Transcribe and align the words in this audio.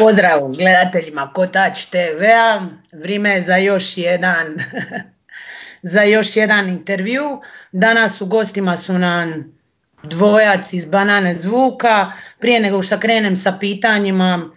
Pozdrav 0.00 0.52
gledateljima 0.58 1.32
Kotač 1.32 1.84
TV-a. 1.84 2.60
Vrijeme 2.92 3.30
je 3.30 3.42
za 3.42 3.56
još 3.56 3.96
jedan 3.96 4.46
za 5.92 6.02
još 6.02 6.36
jedan 6.36 6.68
intervju. 6.68 7.40
Danas 7.72 8.20
u 8.20 8.26
gostima 8.26 8.76
su 8.76 8.92
nam 8.92 9.52
dvojac 10.02 10.72
iz 10.72 10.84
Banane 10.84 11.34
Zvuka. 11.34 12.12
Prije 12.38 12.60
nego 12.60 12.82
što 12.82 12.98
krenem 12.98 13.36
sa 13.36 13.56
pitanjima, 13.60 14.50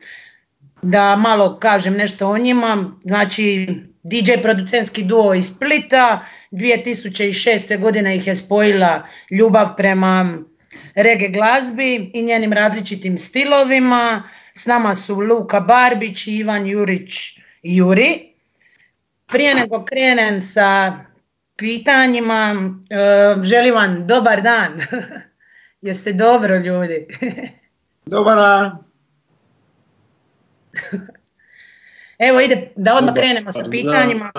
da 0.82 1.16
malo 1.16 1.60
kažem 1.60 1.94
nešto 1.94 2.30
o 2.30 2.38
njima. 2.38 2.92
Znači, 3.04 3.68
DJ 4.04 4.32
producentski 4.42 5.04
duo 5.04 5.34
iz 5.34 5.46
Splita. 5.46 6.26
2006. 6.52 7.80
godine 7.80 8.16
ih 8.16 8.28
je 8.28 8.36
spojila 8.36 9.08
ljubav 9.32 9.76
prema 9.78 10.38
reggae 10.96 11.30
glazbi 11.30 12.12
i 12.14 12.24
njenim 12.24 12.54
različitim 12.54 13.18
stilovima. 13.18 14.24
S 14.54 14.66
nama 14.66 14.96
su 14.96 15.20
Luka 15.20 15.60
Barbić 15.60 16.28
i 16.28 16.38
Ivan 16.38 16.68
Jurić 16.68 17.40
Juri. 17.64 18.34
Prije 19.26 19.56
nego 19.56 19.86
krenem 19.86 20.42
sa 20.42 21.00
pitanjima, 21.56 22.56
e, 22.90 23.36
želim 23.44 23.76
vam 23.76 24.08
dobar 24.08 24.42
dan. 24.42 24.80
Jeste 25.82 26.14
dobro 26.14 26.58
ljudi? 26.58 27.08
Dobar 28.06 28.38
dan. 28.38 28.78
Evo 32.30 32.40
ide, 32.40 32.68
da 32.76 32.96
odmah 32.96 33.14
krenemo 33.14 33.52
sa 33.52 33.64
pitanjima. 33.72 34.32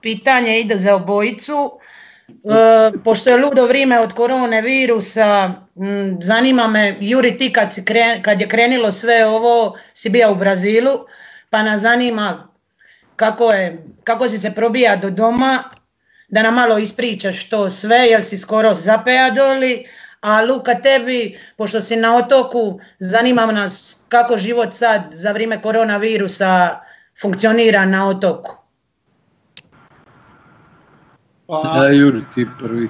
Pitanje 0.00 0.60
ide 0.60 0.78
za 0.78 0.94
obojicu. 0.94 1.78
E, 2.28 2.98
pošto 3.04 3.30
je 3.30 3.36
ludo 3.36 3.66
vrijeme 3.66 4.00
od 4.00 4.12
korone 4.12 4.62
virusa, 4.62 5.52
zanima 6.20 6.66
me, 6.66 6.96
Juri, 7.00 7.38
ti 7.38 7.52
kad, 8.22 8.40
je 8.40 8.48
krenilo 8.48 8.92
sve 8.92 9.26
ovo, 9.26 9.78
si 9.92 10.10
bio 10.10 10.32
u 10.32 10.34
Brazilu, 10.34 10.98
pa 11.50 11.62
nas 11.62 11.80
zanima 11.80 12.48
kako, 13.16 13.52
je, 13.52 13.84
kako 14.04 14.28
si 14.28 14.38
se 14.38 14.54
probija 14.54 14.96
do 14.96 15.10
doma, 15.10 15.64
da 16.28 16.42
nam 16.42 16.54
malo 16.54 16.78
ispričaš 16.78 17.48
to 17.48 17.70
sve, 17.70 17.96
jel 17.96 18.22
si 18.22 18.38
skoro 18.38 18.74
zapeja 18.74 19.30
doli, 19.30 19.86
a 20.20 20.42
Luka 20.42 20.74
tebi, 20.74 21.38
pošto 21.56 21.80
si 21.80 21.96
na 21.96 22.16
otoku, 22.16 22.80
zanima 22.98 23.46
nas 23.46 24.04
kako 24.08 24.36
život 24.36 24.74
sad 24.74 25.02
za 25.10 25.32
vrijeme 25.32 25.62
koronavirusa 25.62 26.80
funkcionira 27.20 27.84
na 27.84 28.08
otoku. 28.08 28.57
Pa, 31.48 31.62
da, 31.62 31.88
Juri, 31.88 32.20
ti 32.34 32.46
prvi. 32.58 32.88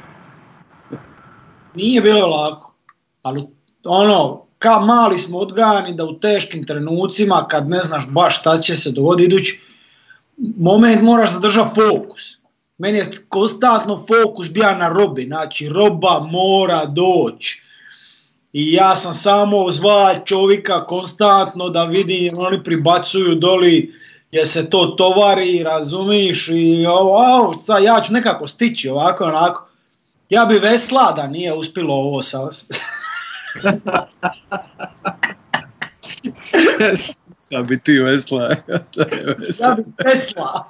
Nije 1.74 2.00
bilo 2.00 2.26
lako, 2.26 2.74
ali 3.22 3.42
ono, 3.84 4.46
ka 4.58 4.80
mali 4.80 5.18
smo 5.18 5.38
odgajani 5.38 5.94
da 5.94 6.04
u 6.04 6.18
teškim 6.18 6.66
trenucima, 6.66 7.46
kad 7.48 7.68
ne 7.68 7.78
znaš 7.78 8.08
baš 8.10 8.40
šta 8.40 8.58
će 8.58 8.76
se 8.76 8.90
dogoditi 8.90 9.30
idući, 9.30 9.60
moment 10.56 11.02
moraš 11.02 11.32
zadržati 11.32 11.74
fokus. 11.74 12.38
Meni 12.78 12.98
je 12.98 13.08
konstantno 13.28 13.96
fokus 13.96 14.50
bio 14.50 14.74
na 14.74 14.88
robi, 14.88 15.24
znači 15.26 15.68
roba 15.68 16.26
mora 16.30 16.84
doći. 16.84 17.62
I 18.52 18.72
ja 18.72 18.94
sam 18.94 19.12
samo 19.12 19.70
zva 19.70 20.14
čovjeka 20.24 20.86
konstantno 20.86 21.68
da 21.68 21.84
vidim, 21.84 22.38
oni 22.38 22.64
pribacuju 22.64 23.34
doli, 23.34 23.94
je 24.30 24.46
se 24.46 24.70
to 24.70 24.86
tovari, 24.86 25.62
razumiš, 25.62 26.48
i 26.48 26.86
ovo, 26.86 27.58
sad 27.58 27.82
ja 27.82 28.00
ću 28.00 28.12
nekako 28.12 28.48
stići 28.48 28.88
ovako, 28.88 29.24
onako. 29.24 29.68
Ja 30.30 30.44
bi 30.44 30.58
vesla 30.58 31.12
da 31.12 31.26
nije 31.26 31.54
uspjelo 31.54 31.94
ovo 31.94 32.22
sa... 32.22 32.48
Sad 37.38 37.64
bi 37.68 37.80
ti 37.80 37.98
vesla. 37.98 38.54
ja 39.60 39.74
bi 39.76 39.84
vesla. 40.04 40.68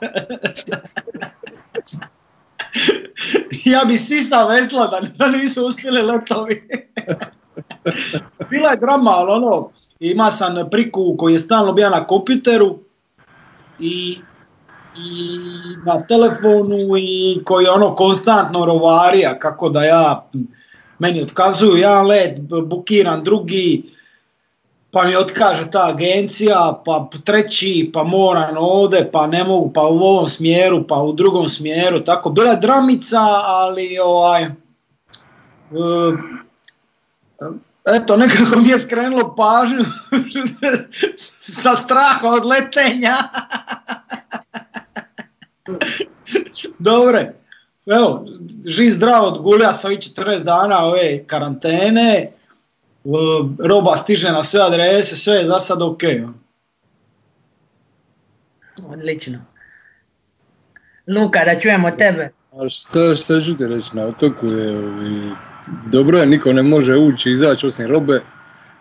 ja 3.65 3.85
bi 3.85 3.97
sisa 3.97 4.47
vesla 4.47 4.87
da, 4.87 5.01
da 5.17 5.29
nisu 5.29 5.67
uspjeli 5.67 6.03
letovi. 6.03 6.69
Bila 8.51 8.71
je 8.71 8.77
drama, 8.77 9.11
ali 9.11 9.33
ono, 9.33 9.71
ima 10.01 10.31
sam 10.31 10.71
priku 10.71 11.15
koji 11.19 11.33
je 11.33 11.39
stalno 11.39 11.73
bio 11.73 11.91
na 11.91 12.07
kompjuteru, 12.07 12.79
i, 13.81 14.19
i 14.97 15.39
na 15.87 16.07
telefonu 16.07 16.97
i 16.99 17.41
koji 17.45 17.67
ono 17.67 17.95
konstantno 17.95 18.67
rovarija 18.67 19.39
kako 19.39 19.69
da 19.69 19.85
ja, 19.85 20.31
meni 20.99 21.23
otkazuju 21.23 21.77
jedan 21.77 22.07
let, 22.07 22.41
bukiram 22.67 23.25
drugi, 23.25 23.83
pa 24.91 25.05
mi 25.05 25.17
otkaže 25.17 25.71
ta 25.71 25.89
agencija, 25.89 26.83
pa 26.85 27.09
treći, 27.25 27.91
pa 27.95 28.05
moram 28.05 28.57
ovdje, 28.59 29.11
pa 29.13 29.27
ne 29.27 29.45
mogu, 29.45 29.73
pa 29.73 29.83
u 29.83 29.99
ovom 29.99 30.29
smjeru, 30.29 30.85
pa 30.89 31.03
u 31.03 31.13
drugom 31.13 31.49
smjeru, 31.49 32.01
tako. 32.01 32.31
Bila 32.31 32.51
je 32.51 32.57
dramica, 32.57 33.21
ali 33.45 33.99
ovaj, 33.99 34.43
e, 34.43 34.49
eto, 37.97 38.17
nekako 38.17 38.59
mi 38.59 38.69
je 38.69 38.79
skrenulo 38.79 39.35
pažnju 39.37 39.85
sa 41.41 41.75
straha 41.75 42.29
od 42.29 42.45
letenja. 42.45 43.17
Dobre, 46.79 47.35
evo, 47.87 48.27
živ 48.67 48.93
zdrav 48.93 49.25
od 49.25 49.39
gulja 49.39 49.73
sa 49.73 49.89
ovih 49.89 49.99
14 49.99 50.45
dana 50.45 50.85
ove 50.85 51.25
karantene, 51.27 52.33
roba 53.65 53.97
stiže 53.97 54.33
na 54.33 54.43
sve 54.43 54.63
adrese, 54.63 55.17
sve 55.17 55.35
je 55.35 55.47
za 55.47 55.59
sad 55.59 55.83
ok. 55.83 56.03
Odlično. 58.87 59.45
Luka, 61.07 61.45
da 61.45 61.61
čujemo 61.61 61.91
tebe. 61.91 62.31
A 62.53 62.69
šta, 62.69 63.15
šta 63.15 63.41
ću 63.41 63.57
ti 63.57 63.67
reći, 63.67 63.97
na 63.97 64.05
otoku 64.05 64.47
je 64.47 64.75
dobro 65.87 66.19
je, 66.19 66.27
niko 66.27 66.53
ne 66.53 66.63
može 66.63 66.97
ući 66.97 67.29
i 67.29 67.33
izaći 67.33 67.67
osim 67.67 67.87
robe. 67.87 68.21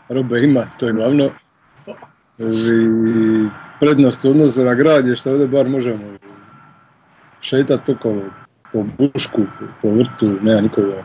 Robe 0.09 0.39
ima, 0.39 0.65
to 0.79 0.87
je 0.87 0.93
glavno. 0.93 1.29
I 2.39 3.47
prednost 3.79 4.25
u 4.25 4.29
odnosu 4.29 4.63
na 4.63 4.73
grad 4.73 5.07
je 5.07 5.15
što 5.15 5.31
ovdje 5.31 5.47
bar 5.47 5.69
možemo 5.69 6.17
šetati 7.41 7.91
okolo 7.91 8.23
po 8.73 8.85
bušku, 8.97 9.41
po 9.81 9.89
vrtu, 9.89 10.37
nema 10.41 10.61
nikoga. 10.61 11.03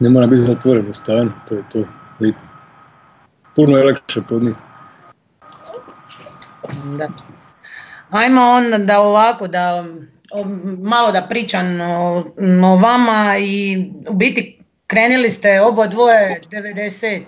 Ne 0.00 0.10
mora 0.10 0.26
biti 0.26 0.40
zatvoren 0.40 0.88
u 0.90 0.92
stanu, 0.92 1.32
to 1.48 1.54
je 1.54 1.62
to. 1.72 1.84
Lipo. 2.20 2.38
Puno 3.56 3.76
je 3.76 3.84
lakše 3.84 4.20
pod 4.28 4.42
njih. 4.42 4.54
Da. 6.98 7.08
Ajmo 8.10 8.42
onda 8.42 8.78
da 8.78 9.00
ovako, 9.00 9.48
da 9.48 9.84
malo 10.82 11.12
da 11.12 11.26
pričam 11.28 11.80
o, 11.80 12.24
o 12.64 12.76
vama 12.76 13.36
i 13.40 13.84
u 14.08 14.14
biti 14.14 14.57
Krenili 14.90 15.30
ste 15.30 15.60
obo 15.60 15.86
dvoje 15.86 16.40
90. 16.50 17.20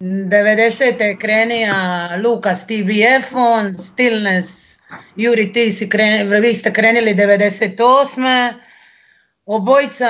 90. 0.00 1.02
je 1.02 1.16
krenija 1.18 2.08
Lukas 2.24 2.66
TBF, 2.66 3.34
on 3.34 3.74
Stillness, 3.74 4.78
Juri 5.16 5.52
ti 5.52 5.72
si 5.72 5.88
kren, 5.88 6.30
vi 6.42 6.54
ste 6.54 6.72
krenili 6.72 7.14
98. 7.14 8.52
Obojica 9.46 10.08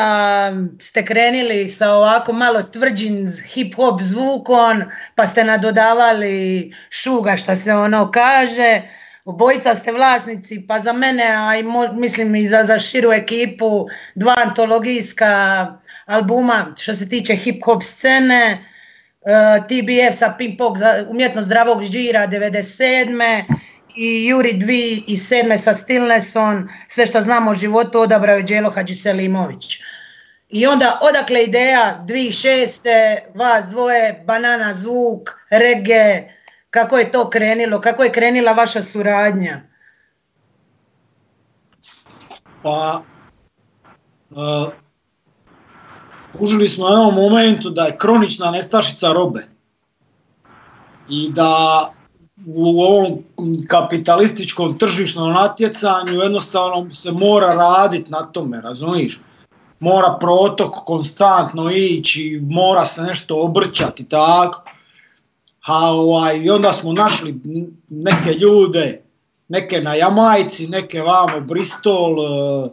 ste 0.81 1.05
krenili 1.05 1.69
sa 1.69 1.91
ovako 1.93 2.32
malo 2.32 2.62
tvrđim 2.62 3.32
hip 3.47 3.75
hop 3.75 4.03
zvukom, 4.03 4.82
pa 5.15 5.26
ste 5.26 5.44
nadodavali 5.44 6.75
šuga 6.91 7.37
što 7.37 7.56
se 7.56 7.75
ono 7.75 8.11
kaže. 8.11 8.82
Obojica 9.25 9.75
ste 9.75 9.93
vlasnici, 9.93 10.66
pa 10.69 10.81
za 10.81 10.93
mene, 10.93 11.25
a 11.25 11.50
mislim 11.93 12.34
i 12.34 12.49
za, 12.49 12.62
za 12.62 12.78
širu 12.78 13.12
ekipu, 13.12 13.87
dva 14.15 14.37
antologijska 14.47 15.66
albuma 16.07 16.75
što 16.79 16.95
se 16.95 17.09
tiče 17.09 17.33
hip-hop 17.33 17.83
scene, 17.83 18.59
uh, 19.21 19.31
e, 19.33 19.61
TBF 19.69 20.19
sa 20.19 20.35
Ping 20.39 20.59
Pong 20.59 20.77
umjetno 21.09 21.43
zdravog 21.43 21.83
žira 21.83 22.29
97. 22.29 23.45
i 23.97 24.27
Juri 24.27 24.53
2007. 24.53 25.59
sa 25.59 25.75
Stillnessom, 25.75 26.69
sve 26.89 27.06
što 27.06 27.23
znamo 27.23 27.51
o 27.51 27.55
životu 27.55 28.01
odabrao 28.01 28.37
je 28.37 28.43
Đelo 28.43 28.71
Hadžiselimović. 28.71 29.81
I 30.49 30.67
onda 30.67 30.99
odakle 31.03 31.43
ideja 31.43 32.05
2006. 32.07 33.19
vas 33.35 33.67
dvoje, 33.67 34.23
Banana 34.27 34.75
Zvuk, 34.75 35.31
Rege, 35.50 36.23
kako 36.71 36.99
je 36.99 37.11
to 37.12 37.31
krenilo, 37.31 37.81
kako 37.81 38.05
je 38.05 38.12
krenila 38.12 38.53
vaša 38.53 38.83
suradnja? 38.83 39.61
Pa, 42.62 43.03
uh, 44.31 44.84
kužili 46.39 46.69
smo 46.69 46.87
u 46.87 46.89
jednom 46.89 47.15
momentu 47.15 47.71
da 47.71 47.85
je 47.85 47.97
kronična 47.99 48.51
nestašica 48.51 49.13
robe 49.13 49.47
i 51.09 51.29
da 51.33 51.93
u 52.47 52.81
ovom 52.81 53.19
kapitalističkom 53.69 54.79
tržišnom 54.79 55.33
natjecanju 55.33 56.13
jednostavno 56.13 56.91
se 56.91 57.13
mora 57.13 57.55
raditi 57.55 58.11
na 58.11 58.23
tome, 58.23 58.61
razumiješ? 58.61 59.21
Mora 59.81 60.17
protok 60.21 60.75
konstantno 60.87 61.71
ići, 61.71 62.41
mora 62.51 62.85
se 62.85 63.03
nešto 63.03 63.41
obrćati 63.41 64.09
tako. 64.09 64.63
a 65.67 65.93
ovaj, 65.93 66.39
i 66.39 66.51
onda 66.51 66.73
smo 66.73 66.93
našli 66.93 67.41
neke 67.89 68.33
ljude, 68.33 69.03
neke 69.49 69.81
na 69.81 69.95
Jamajci, 69.95 70.69
neke 70.69 71.03
vamo 71.03 71.41
Bristol, 71.41 72.11
e, 72.11 72.69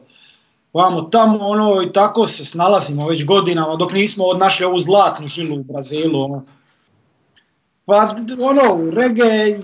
vamo 0.73 1.01
tamo, 1.01 1.38
ono, 1.39 1.81
i 1.81 1.94
tako 1.94 2.27
se 2.27 2.45
snalazimo 2.45 3.07
već 3.07 3.25
godinama, 3.25 3.75
dok 3.75 3.94
nismo 3.94 4.33
našli 4.33 4.65
ovu 4.65 4.79
zlatnu 4.79 5.27
žilu 5.27 5.56
u 5.59 5.63
Brazilu, 5.63 6.23
ono. 6.23 6.44
Pa 7.85 8.09
ono, 8.41 8.91
rege, 8.91 9.59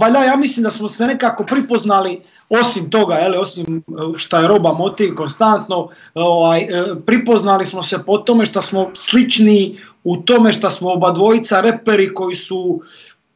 valja, 0.00 0.24
ja 0.24 0.36
mislim 0.36 0.64
da 0.64 0.70
smo 0.70 0.88
se 0.88 1.06
nekako 1.06 1.44
pripoznali, 1.44 2.22
osim 2.48 2.90
toga, 2.90 3.14
jel, 3.14 3.40
osim 3.40 3.82
šta 4.16 4.40
je 4.40 4.48
roba 4.48 4.72
motiv 4.72 5.14
konstantno, 5.14 5.88
ovaj, 6.14 6.60
e, 6.60 6.68
pripoznali 7.06 7.64
smo 7.64 7.82
se 7.82 8.04
po 8.06 8.18
tome 8.18 8.46
što 8.46 8.62
smo 8.62 8.90
slični 8.94 9.78
u 10.04 10.16
tome 10.16 10.52
što 10.52 10.70
smo 10.70 10.92
oba 10.92 11.10
dvojica 11.10 11.60
reperi 11.60 12.14
koji 12.14 12.34
su 12.36 12.80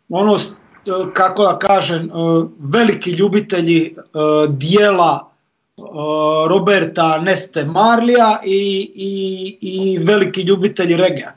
ono, 0.09 0.39
kako 1.15 1.43
da 1.43 1.59
kažem, 1.59 2.05
e, 2.05 2.11
veliki 2.59 3.11
ljubitelji 3.11 3.87
e, 3.87 3.93
dijela 4.49 5.32
Roberta 6.49 7.19
Neste 7.19 7.65
Marlija 7.65 8.41
i, 8.45 8.91
i, 8.95 9.57
i 9.61 9.99
veliki 9.99 10.43
ljubitelji 10.43 10.97
regea. 10.97 11.33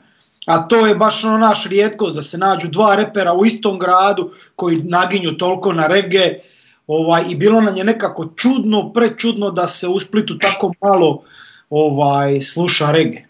A 0.46 0.68
to 0.68 0.86
je 0.86 0.94
baš 0.94 1.24
ono 1.24 1.38
naš 1.38 1.64
rijetkost 1.64 2.14
da 2.14 2.22
se 2.22 2.38
nađu 2.38 2.68
dva 2.68 2.94
repera 2.94 3.32
u 3.32 3.46
istom 3.46 3.78
gradu 3.78 4.30
koji 4.56 4.82
naginju 4.82 5.38
toliko 5.38 5.72
na 5.72 5.86
rege 5.86 6.38
ovaj, 6.86 7.24
i 7.28 7.36
bilo 7.36 7.60
nam 7.60 7.76
je 7.76 7.84
nekako 7.84 8.32
čudno, 8.36 8.92
prečudno 8.92 9.50
da 9.50 9.66
se 9.66 9.88
u 9.88 10.00
Splitu 10.00 10.38
tako 10.38 10.72
malo 10.82 11.22
ovaj, 11.70 12.40
sluša 12.40 12.90
rege. 12.90 13.22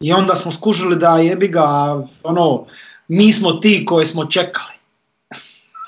I 0.00 0.12
onda 0.12 0.34
smo 0.34 0.52
skužili 0.52 0.96
da 0.96 1.16
jebi 1.16 1.48
ga, 1.48 1.66
ono, 2.22 2.66
mi 3.08 3.32
smo 3.32 3.52
ti 3.52 3.84
koje 3.86 4.06
smo 4.06 4.24
čekali. 4.24 4.72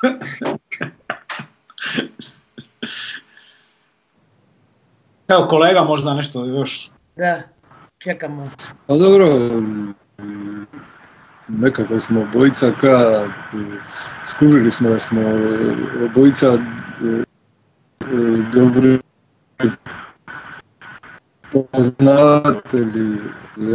Evo 5.29 5.47
kolega 5.49 5.81
možda 5.85 6.15
nešto 6.15 6.45
još. 6.45 6.91
Da 7.17 7.43
čekamo. 7.99 8.51
Pa 8.87 8.95
dobro, 8.97 9.27
nekako 11.49 12.01
smo 12.01 12.21
obojica 12.21 12.73
ka, 12.81 13.25
skužili 14.25 14.71
smo 14.71 14.91
da 14.91 14.99
smo 14.99 15.21
obojica 16.05 16.47
e, 16.47 16.59
e, 17.11 17.25
dobri 18.53 18.99
poznavatelji 21.53 23.19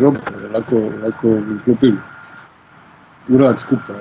robota, 0.02 0.32
lako, 0.54 0.76
lako 1.04 1.38
klopili 1.66 1.98
u 3.30 3.38
rad 3.38 3.60
skupa. 3.60 3.94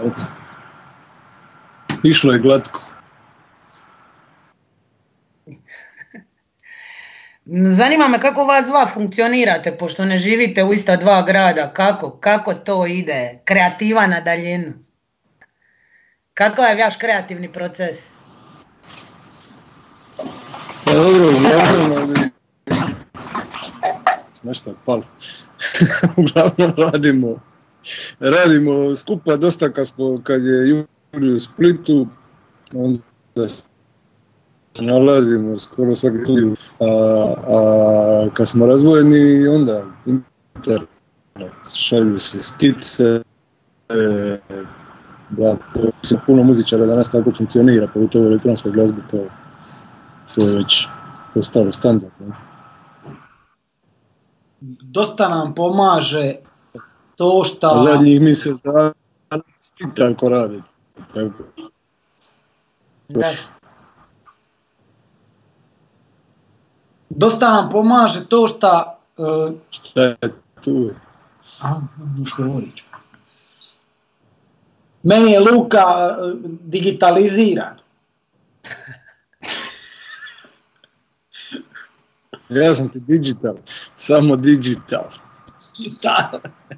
Išlo 2.03 2.33
je 2.33 2.39
glatko. 2.39 2.92
Zanima 7.47 8.09
me 8.09 8.21
kako 8.21 8.45
vas 8.45 8.67
dva 8.67 8.87
funkcionirate, 8.87 9.73
pošto 9.73 10.05
ne 10.05 10.19
živite 10.19 10.65
u 10.65 10.73
ista 10.73 10.97
dva 10.97 11.23
grada, 11.23 11.73
kako, 11.75 12.11
kako 12.11 12.55
to 12.55 12.87
ide, 12.87 13.39
kreativa 13.45 14.07
na 14.07 14.21
daljinu? 14.21 14.73
Kako 16.35 16.63
je 16.63 16.85
vaš 16.85 16.97
kreativni 16.97 17.53
proces? 17.53 18.15
Pa 20.85 20.93
dobro, 20.93 21.29
uglavnom, 21.29 22.15
nešto 24.43 24.71
je 24.71 24.77
palo. 24.85 25.05
uglavnom 26.17 26.75
radimo, 26.77 27.41
radimo 28.21 28.97
skupa 28.97 29.37
dosta 29.37 29.73
kad, 29.73 29.89
smo, 29.89 30.21
kad 30.25 30.45
je 30.45 30.69
Juri 30.69 31.33
u 31.33 31.41
Splitu, 31.41 32.09
onda 32.75 33.49
nalazimo 34.81 35.57
skoro 35.57 35.97
svaki 35.97 36.19
studiju, 36.19 36.57
a, 36.81 36.87
a 37.49 38.29
kad 38.35 38.49
smo 38.49 38.67
razvojeni 38.67 39.49
onda 39.49 39.85
internet, 40.07 40.89
šalju 41.77 42.19
se 42.19 42.41
skice, 42.41 43.23
e, 43.89 44.39
da, 45.31 45.57
to 45.75 46.17
puno 46.27 46.43
muzičara 46.43 46.87
danas 46.87 47.11
tako 47.11 47.33
funkcionira, 47.37 47.89
pogotovo 47.95 48.27
elektronska 48.27 48.71
glazba, 48.71 49.01
to, 49.11 49.19
to 50.35 50.49
je 50.49 50.57
već 50.57 50.89
postalo 51.35 51.73
standard. 51.73 52.13
Ne? 52.21 52.35
Dosta 54.81 55.29
nam 55.29 55.55
pomaže 55.55 56.35
to 57.17 57.45
što... 57.45 57.83
Zadnjih 57.85 58.21
mjesec 58.21 58.57
dana 58.65 58.93
tako 59.97 60.29
radi. 60.29 60.63
Tako. 61.15 61.45
Da. 63.09 63.31
Dosta 67.17 67.51
nam 67.51 67.71
pomaže 67.71 68.29
to 68.29 68.49
što... 68.49 68.99
Uh, 69.19 69.53
Šta 69.71 70.03
je 70.03 70.17
tu? 70.61 70.91
A, 71.61 71.81
govorić. 72.37 72.85
Meni 75.03 75.33
je 75.33 75.41
Luka 75.41 75.87
uh, 75.87 76.33
digitaliziran. 76.45 77.79
Ja 82.49 82.75
sam 82.75 82.89
ti 82.89 83.01
digital, 83.01 83.55
samo 83.97 84.37
digital. 84.37 85.05
Da. 86.03 86.31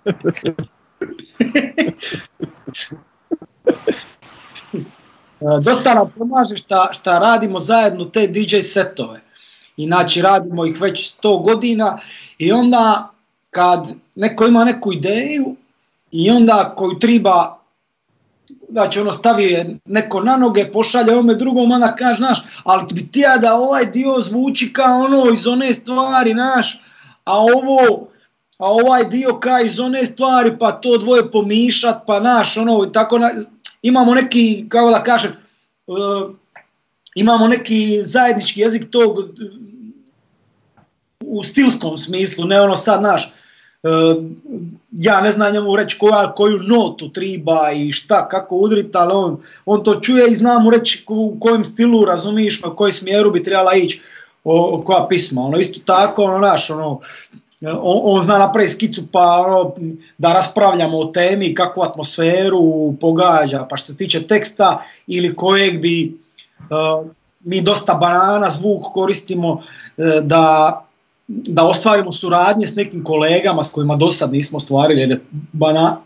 Dosta 5.62 5.94
nam 5.94 6.12
pomaže 6.18 6.56
šta 6.92 7.18
radimo 7.18 7.60
zajedno 7.60 8.04
te 8.04 8.26
DJ 8.26 8.56
setove. 8.56 9.20
Inače 9.76 10.22
radimo 10.22 10.66
ih 10.66 10.80
već 10.80 11.16
100 11.22 11.42
godina 11.42 11.98
i 12.38 12.52
onda 12.52 13.10
kad 13.50 13.94
neko 14.14 14.46
ima 14.46 14.64
neku 14.64 14.92
ideju 14.92 15.56
i 16.10 16.30
onda 16.30 16.74
koju 16.76 16.98
treba 16.98 17.64
znači 18.68 19.00
ono 19.00 19.12
stavi 19.12 19.78
neko 19.84 20.20
na 20.20 20.36
noge, 20.36 20.70
pošalje 20.72 21.12
ovome 21.12 21.34
drugom, 21.34 21.72
onda 21.72 21.94
kaže, 21.96 22.22
naš, 22.22 22.38
ali 22.64 22.84
bi 22.94 23.10
ti 23.10 23.20
ja 23.20 23.38
da 23.38 23.54
ovaj 23.54 23.86
dio 23.86 24.20
zvuči 24.20 24.72
kao 24.72 25.00
ono 25.00 25.30
iz 25.32 25.46
one 25.46 25.72
stvari, 25.72 26.34
naš, 26.34 26.80
a 27.24 27.38
ovo, 27.38 28.08
a 28.58 28.66
ovaj 28.66 29.04
dio 29.04 29.38
kao 29.40 29.60
iz 29.60 29.80
one 29.80 30.04
stvari, 30.04 30.58
pa 30.58 30.72
to 30.72 30.98
dvoje 30.98 31.30
pomišat, 31.30 32.02
pa 32.06 32.20
naš, 32.20 32.56
ono, 32.56 32.86
tako, 32.86 33.18
na, 33.18 33.30
imamo 33.82 34.14
neki, 34.14 34.66
kako 34.68 34.90
da 34.90 35.02
kažem, 35.02 35.32
uh, 35.86 35.96
imamo 37.14 37.48
neki 37.48 38.02
zajednički 38.04 38.60
jezik 38.60 38.90
tog 38.90 39.18
u 41.20 41.44
stilskom 41.44 41.98
smislu, 41.98 42.44
ne 42.44 42.60
ono 42.60 42.76
sad, 42.76 43.02
naš, 43.02 43.32
e, 43.82 43.88
ja 44.92 45.20
ne 45.20 45.32
znam 45.32 45.52
njemu 45.52 45.76
reći 45.76 45.98
koja, 45.98 46.32
koju 46.34 46.58
notu 46.58 47.08
triba 47.08 47.72
i 47.76 47.92
šta, 47.92 48.28
kako 48.28 48.56
udriti, 48.56 48.98
ali 48.98 49.12
on, 49.12 49.38
on 49.66 49.84
to 49.84 50.00
čuje 50.00 50.30
i 50.30 50.34
zna 50.34 50.58
mu 50.58 50.70
reći 50.70 51.04
u 51.08 51.36
kojem 51.40 51.64
stilu 51.64 52.04
razumiš, 52.04 52.62
u 52.64 52.76
kojem 52.76 52.92
smjeru 52.92 53.30
bi 53.30 53.42
trebala 53.42 53.74
ići 53.74 54.00
o, 54.44 54.82
koja 54.84 55.06
pisma. 55.08 55.42
Ono, 55.42 55.58
isto 55.58 55.80
tako, 55.84 56.24
ono, 56.24 56.38
naš, 56.38 56.70
ono, 56.70 57.00
on, 57.62 58.00
on 58.02 58.22
zna 58.22 58.38
napraviti 58.38 58.72
skicu 58.72 59.02
pa 59.12 59.44
ono, 59.46 59.74
da 60.18 60.32
raspravljamo 60.32 60.98
o 60.98 61.04
temi, 61.04 61.54
kakvu 61.54 61.82
atmosferu 61.82 62.94
pogađa, 63.00 63.66
pa 63.70 63.76
što 63.76 63.92
se 63.92 63.98
tiče 63.98 64.26
teksta 64.26 64.82
ili 65.06 65.34
kojeg 65.34 65.80
bi 65.80 66.23
mi 67.40 67.60
dosta 67.60 67.94
banana 67.94 68.50
zvuk 68.50 68.82
koristimo 68.92 69.52
uh, 69.52 69.62
da 70.22 70.80
da 71.28 71.64
ostvarimo 71.64 72.12
suradnje 72.12 72.66
s 72.66 72.74
nekim 72.74 73.04
kolegama 73.04 73.62
s 73.62 73.70
kojima 73.70 73.96
do 73.96 74.10
sad 74.10 74.32
nismo 74.32 74.56
ostvarili, 74.56 75.00
jer 75.00 75.10
je 75.10 75.20
bana, 75.52 76.00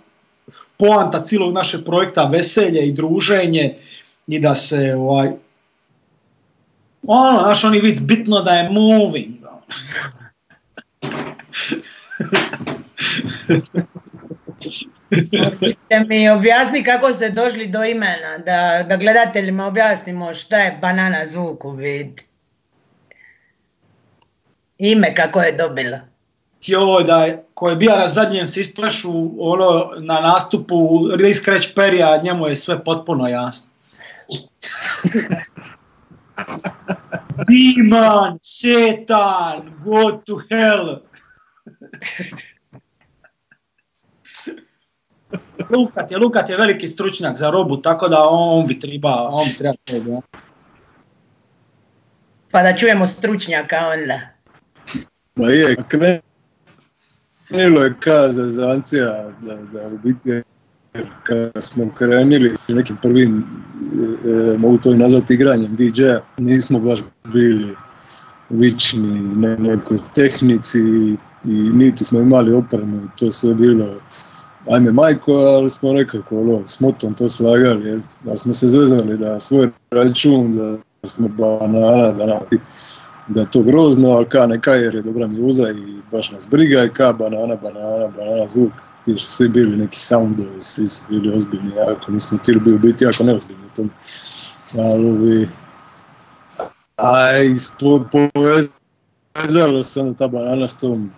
poanta 0.76 1.22
cijelog 1.24 1.54
našeg 1.54 1.84
projekta 1.84 2.24
veselje 2.24 2.86
i 2.86 2.92
druženje 2.92 3.78
i 4.26 4.40
da 4.40 4.54
se 4.54 4.94
ovaj, 4.98 5.30
ono, 7.06 7.42
naš 7.42 7.64
oni 7.64 7.80
vic, 7.80 8.00
bitno 8.00 8.42
da 8.42 8.50
je 8.50 8.70
moving. 8.70 9.34
Možete 15.10 16.04
mi 16.08 16.30
objasni 16.30 16.84
kako 16.84 17.12
ste 17.12 17.30
došli 17.30 17.66
do 17.66 17.84
imena, 17.84 18.38
da, 18.38 18.82
da 18.88 18.96
gledateljima 18.96 19.66
objasnimo 19.66 20.34
šta 20.34 20.58
je 20.58 20.78
banana 20.80 21.26
zvuk 21.26 21.64
u 21.64 21.70
vid. 21.70 22.20
Ime 24.78 25.14
kako 25.14 25.40
je 25.40 25.52
dobila? 25.52 26.00
Joj, 26.66 27.04
da 27.04 27.24
je, 27.24 27.44
ko 27.54 27.70
je 27.70 27.76
bio 27.76 27.96
na 27.96 28.08
zadnjem 28.08 28.48
se 28.48 28.60
isplešu 28.60 29.10
ono, 29.38 29.90
na 29.98 30.20
nastupu 30.20 30.78
Scratch 31.34 31.68
Perija, 31.74 32.20
njemu 32.22 32.46
je 32.46 32.56
sve 32.56 32.84
potpuno 32.84 33.28
jasno. 33.28 33.70
Demon, 37.48 38.38
Satan, 38.42 39.78
go 39.84 40.12
to 40.26 40.40
hell. 40.48 40.96
Lukat 45.70 46.10
je, 46.10 46.18
Lukat 46.18 46.50
je 46.50 46.56
veliki 46.56 46.86
stručnjak 46.86 47.36
za 47.36 47.50
robu, 47.50 47.76
tako 47.76 48.08
da 48.08 48.16
on 48.30 48.66
bi 48.66 48.78
treba, 48.78 49.28
on 49.28 49.46
bi 49.46 49.54
treba 49.54 49.76
to, 49.86 50.22
Pa 52.50 52.62
da 52.62 52.76
čujemo 52.76 53.06
stručnjaka 53.06 53.76
onda. 53.92 54.20
Ma 55.34 55.48
je, 55.48 55.76
krenulo 57.48 57.82
je 57.82 57.94
ka 58.00 58.32
zazancija 58.32 59.30
da, 59.40 59.56
da 59.56 59.86
u 59.86 59.98
biti 59.98 60.42
kad 61.22 61.64
smo 61.64 61.90
krenuli 61.94 62.56
nekim 62.68 62.96
prvim, 63.02 63.44
e, 64.24 64.30
e, 64.30 64.58
mogu 64.58 64.78
to 64.78 64.92
i 64.92 64.96
nazvati 64.96 65.34
igranjem 65.34 65.76
DJ-a, 65.76 66.20
nismo 66.36 66.80
baš 66.80 67.00
bili 67.24 67.76
vični 68.50 69.20
na 69.20 69.56
nekoj 69.56 69.98
tehnici 70.14 70.78
i 71.44 71.70
niti 71.74 72.04
smo 72.04 72.20
imali 72.20 72.52
opremu 72.52 73.08
to 73.18 73.32
sve 73.32 73.54
bilo 73.54 73.94
ajme 74.66 74.92
majko, 74.92 75.32
ali 75.32 75.70
smo 75.70 75.92
nekako 75.92 76.40
ono, 76.40 76.62
s 76.68 76.80
motom 76.80 77.14
to 77.14 77.28
slagali, 77.28 78.02
da 78.24 78.36
smo 78.36 78.52
se 78.52 78.68
zezali 78.68 79.18
da 79.18 79.40
svoj 79.40 79.68
račun, 79.90 80.56
da 80.56 80.76
smo 81.08 81.28
banana, 81.28 82.12
da, 82.12 82.40
da 83.28 83.40
je 83.40 83.50
to 83.50 83.62
grozno, 83.62 84.10
ali 84.10 84.28
ka 84.28 84.46
neka 84.46 84.72
jer 84.72 84.94
je 84.94 85.02
dobra 85.02 85.26
mjuza 85.26 85.70
i 85.70 86.02
baš 86.12 86.30
nas 86.30 86.48
briga 86.50 86.84
i 86.84 86.88
ka 86.88 87.12
banana, 87.12 87.56
banana, 87.56 88.08
banana 88.16 88.48
zvuk. 88.48 88.72
I 89.06 89.18
su 89.18 89.26
svi 89.26 89.48
bili 89.48 89.76
neki 89.76 89.98
soundovi, 89.98 90.60
svi 90.60 90.86
su 90.86 91.02
bili 91.08 91.36
ozbiljni, 91.36 91.72
jako 91.76 92.12
mi 92.12 92.20
smo 92.20 92.38
htjeli 92.38 92.60
bi 92.60 92.78
biti 92.78 93.04
jako 93.04 93.24
neozbiljni 93.24 93.62
u 93.66 93.76
tom. 93.76 93.90
Ali 94.76 95.48
a 96.96 97.28
povezalo 99.34 99.82
se 99.82 100.00
onda 100.00 100.14
ta 100.14 100.28
banana 100.28 100.68
s 100.68 100.76
tom 100.76 101.10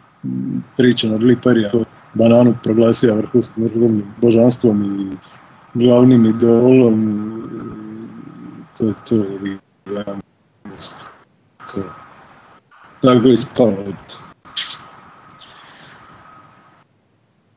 pričom 0.76 1.12
od 1.12 1.22
Liperija, 1.22 1.70
bananu 2.14 2.54
proglasio 2.62 3.22
vrhovnim 3.56 4.14
božanstvom 4.16 5.00
i 5.00 5.16
glavnim 5.74 6.26
idolom, 6.26 7.20
to 8.78 8.86
je 8.86 8.94
to, 9.08 9.24
to. 11.74 11.82
Tako 13.02 13.26
je 13.26 13.34
ispalo. 13.34 13.76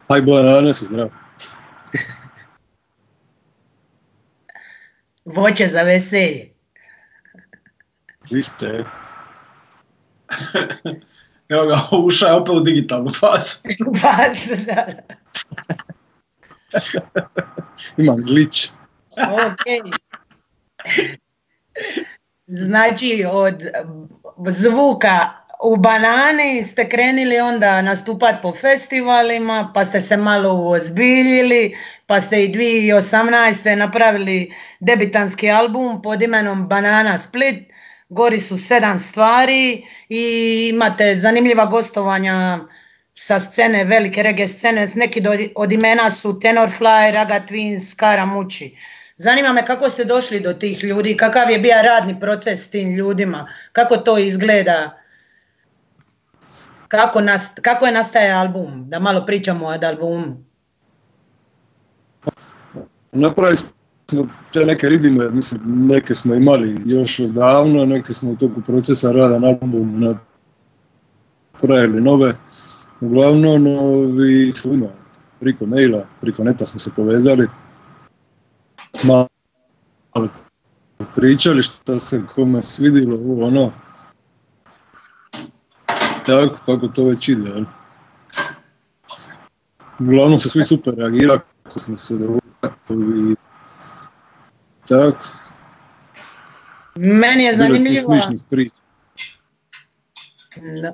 Aj 0.07 0.21
banane 0.21 0.73
su 0.73 0.85
zdrav. 0.85 1.09
Voće 5.35 5.67
za 5.67 5.81
veselje. 5.81 6.49
Vi 8.31 8.41
ste. 8.41 8.85
Evo 11.53 11.65
ga, 11.65 11.79
ušao 12.05 12.27
je 12.29 12.35
opet 12.35 12.55
u 12.55 12.59
digitalnu 12.59 13.11
fazu. 13.11 13.55
U 13.91 13.97
fazu, 13.97 14.63
da. 14.65 14.85
Imam 18.03 18.21
glitch. 18.21 18.69
ok. 19.17 19.93
Znači, 22.47 23.25
od 23.31 23.63
zvuka 24.47 25.29
u 25.63 25.77
banani 25.77 26.63
ste 26.63 26.89
krenili 26.89 27.39
onda 27.39 27.81
nastupati 27.81 28.37
po 28.41 28.53
festivalima, 28.53 29.71
pa 29.73 29.85
ste 29.85 30.01
se 30.01 30.17
malo 30.17 30.53
uozbiljili, 30.53 31.77
pa 32.07 32.21
ste 32.21 32.43
i 32.43 32.53
2018. 32.53 33.75
napravili 33.75 34.53
debitanski 34.79 35.51
album 35.51 36.01
pod 36.01 36.21
imenom 36.21 36.67
Banana 36.67 37.17
Split 37.17 37.72
gori 38.13 38.39
su 38.39 38.57
sedam 38.57 38.99
stvari 38.99 39.85
i 40.09 40.23
imate 40.73 41.15
zanimljiva 41.15 41.65
gostovanja 41.65 42.59
sa 43.13 43.39
scene, 43.39 43.83
velike 43.83 44.23
reggae 44.23 44.47
scene, 44.47 44.87
neki 44.95 45.23
od 45.55 45.71
imena 45.71 46.11
su 46.11 46.39
Tenor 46.39 46.69
Fly, 46.69 47.11
Raga 47.11 47.41
Twins, 47.49 47.95
Kara 47.95 48.25
Muči. 48.25 48.77
Zanima 49.17 49.53
me 49.53 49.65
kako 49.65 49.89
ste 49.89 50.05
došli 50.05 50.39
do 50.39 50.53
tih 50.53 50.83
ljudi, 50.83 51.17
kakav 51.17 51.49
je 51.51 51.59
bio 51.59 51.81
radni 51.81 52.19
proces 52.19 52.63
s 52.63 52.69
tim 52.69 52.95
ljudima, 52.95 53.47
kako 53.71 53.97
to 53.97 54.17
izgleda, 54.17 54.99
kako, 56.87 57.21
nast, 57.21 57.59
kako 57.59 57.85
je 57.85 57.91
nastaje 57.91 58.31
album, 58.31 58.89
da 58.89 58.99
malo 58.99 59.25
pričamo 59.25 59.65
o 59.65 59.77
albumu. 59.87 60.43
Napravili 63.11 63.57
te 64.53 64.65
neke 64.65 64.89
ridime, 64.89 65.29
mislim, 65.29 65.61
neke 65.65 66.15
smo 66.15 66.35
imali 66.35 66.81
još 66.85 67.17
davno, 67.17 67.85
neke 67.85 68.13
smo 68.13 68.31
u 68.31 68.35
toku 68.35 68.61
procesa 68.61 69.11
rada 69.11 69.39
na 69.39 69.47
albumu 69.47 70.15
napravili 71.53 72.01
nove. 72.01 72.35
Uglavnom, 73.01 73.67
ovi 73.67 74.51
svima, 74.51 74.87
priko 75.39 75.65
maila, 75.65 76.05
priko 76.21 76.43
neta 76.43 76.65
smo 76.65 76.79
se 76.79 76.91
povezali. 76.95 77.47
Malo 79.03 79.27
pričali 81.15 81.63
što 81.63 81.99
se 81.99 82.21
kome 82.35 82.61
svidilo, 82.61 83.45
ono. 83.47 83.71
Tako, 86.25 86.57
kako 86.65 86.87
to 86.87 87.05
već 87.05 87.29
ide, 87.29 87.49
jel? 87.49 87.65
Uglavnom 89.99 90.39
su 90.39 90.49
svi 90.49 90.63
super 90.63 90.93
reagirali, 90.93 91.39
kako 91.63 91.79
smo 91.79 91.97
se 91.97 92.13
dovoljili 92.17 93.35
tako. 94.87 95.27
Meni 96.95 97.43
je 97.43 97.55
zanimljivo... 97.55 98.17
Da. 100.81 100.93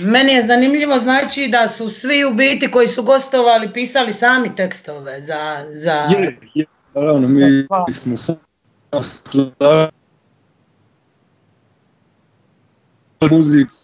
Meni 0.00 0.32
je 0.32 0.42
zanimljivo 0.42 0.98
znači 0.98 1.48
da 1.52 1.68
su 1.68 1.90
svi 1.90 2.24
u 2.24 2.34
biti 2.34 2.70
koji 2.70 2.88
su 2.88 3.02
gostovali 3.02 3.72
pisali 3.72 4.12
sami 4.12 4.56
tekstove 4.56 5.20
za... 5.20 5.66
za... 5.72 5.92
Je, 5.92 6.38
je, 6.54 6.66
naravno, 6.94 7.28
mi 7.28 7.66
smo 7.92 8.16
sami 8.16 8.38
muziku 13.30 13.80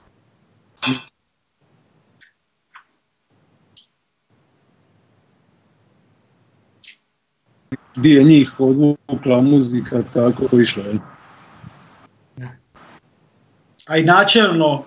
gdje 7.97 8.15
je 8.15 8.25
njih 8.25 8.53
odvukla 8.59 9.41
muzika 9.41 10.03
tako 10.13 10.61
išla. 10.61 10.85
A 13.87 13.97
i 13.97 14.05
načelno 14.05 14.85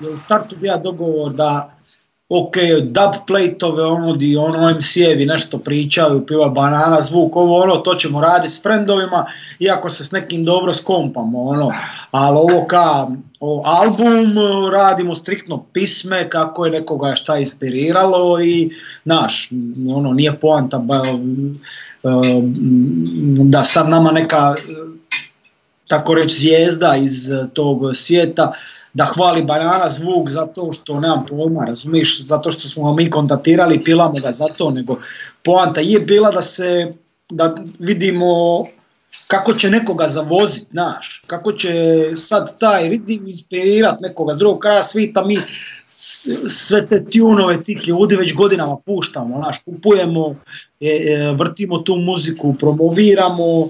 u 0.00 0.18
startu 0.24 0.56
bio 0.56 0.78
dogovor 0.78 1.32
da 1.32 1.74
ok, 2.28 2.56
dub 2.82 3.26
plate-ove, 3.26 3.84
ono 3.84 4.16
di 4.16 4.36
ono 4.36 4.70
MC-evi 4.70 5.26
nešto 5.26 5.58
pričaju, 5.58 6.26
piva 6.26 6.48
banana, 6.48 7.00
zvuk, 7.00 7.36
ovo 7.36 7.62
ono, 7.62 7.76
to 7.76 7.94
ćemo 7.94 8.20
raditi 8.20 8.52
s 8.52 8.62
frendovima, 8.62 9.26
iako 9.58 9.88
se 9.88 10.04
s 10.04 10.12
nekim 10.12 10.44
dobro 10.44 10.74
skompamo, 10.74 11.42
ono, 11.42 11.72
ali 12.10 12.38
ovo 12.38 12.66
ka 12.66 13.06
o, 13.40 13.62
album 13.64 14.34
radimo 14.72 15.14
striktno 15.14 15.64
pisme, 15.72 16.30
kako 16.30 16.64
je 16.64 16.72
nekoga 16.72 17.14
šta 17.16 17.36
inspiriralo 17.36 18.40
i, 18.40 18.70
naš, 19.04 19.50
ono, 19.96 20.12
nije 20.12 20.40
poanta, 20.40 20.78
da 23.44 23.62
sad 23.62 23.88
nama 23.88 24.12
neka 24.12 24.54
tako 25.88 26.14
reći 26.14 26.38
zvijezda 26.38 26.96
iz 26.96 27.28
tog 27.52 27.80
svijeta 27.94 28.52
da 28.94 29.04
hvali 29.04 29.42
banana 29.42 29.90
zvuk 29.90 30.30
zato 30.30 30.72
što 30.72 31.00
nemam 31.00 31.26
pojma, 31.26 31.64
razumiješ, 31.64 32.22
zato 32.22 32.50
što 32.50 32.68
smo 32.68 32.94
mi 32.94 33.10
kontaktirali, 33.10 33.82
pilamo 33.84 34.20
ga 34.20 34.32
zato, 34.32 34.70
nego 34.70 34.98
poanta 35.42 35.80
je 35.80 36.00
bila 36.00 36.30
da 36.30 36.42
se, 36.42 36.92
da 37.30 37.54
vidimo 37.78 38.64
kako 39.26 39.54
će 39.54 39.70
nekoga 39.70 40.08
zavoziti, 40.08 40.66
naš, 40.70 41.22
kako 41.26 41.52
će 41.52 41.72
sad 42.14 42.58
taj 42.58 42.88
ridim 42.88 43.26
inspirirat 43.26 44.00
nekoga 44.00 44.34
s 44.34 44.38
drugog 44.38 44.58
kraja 44.58 44.82
svita, 44.82 45.24
mi 45.24 45.38
sve 46.48 46.86
te 46.86 47.04
tunove 47.04 47.62
tih 47.64 47.88
ljudi 47.88 48.16
već 48.16 48.34
godinama 48.34 48.76
puštamo, 48.76 49.38
naš, 49.38 49.58
kupujemo, 49.64 50.36
e, 50.80 50.88
e, 50.88 51.32
vrtimo 51.32 51.78
tu 51.78 51.96
muziku, 51.96 52.54
promoviramo, 52.54 53.68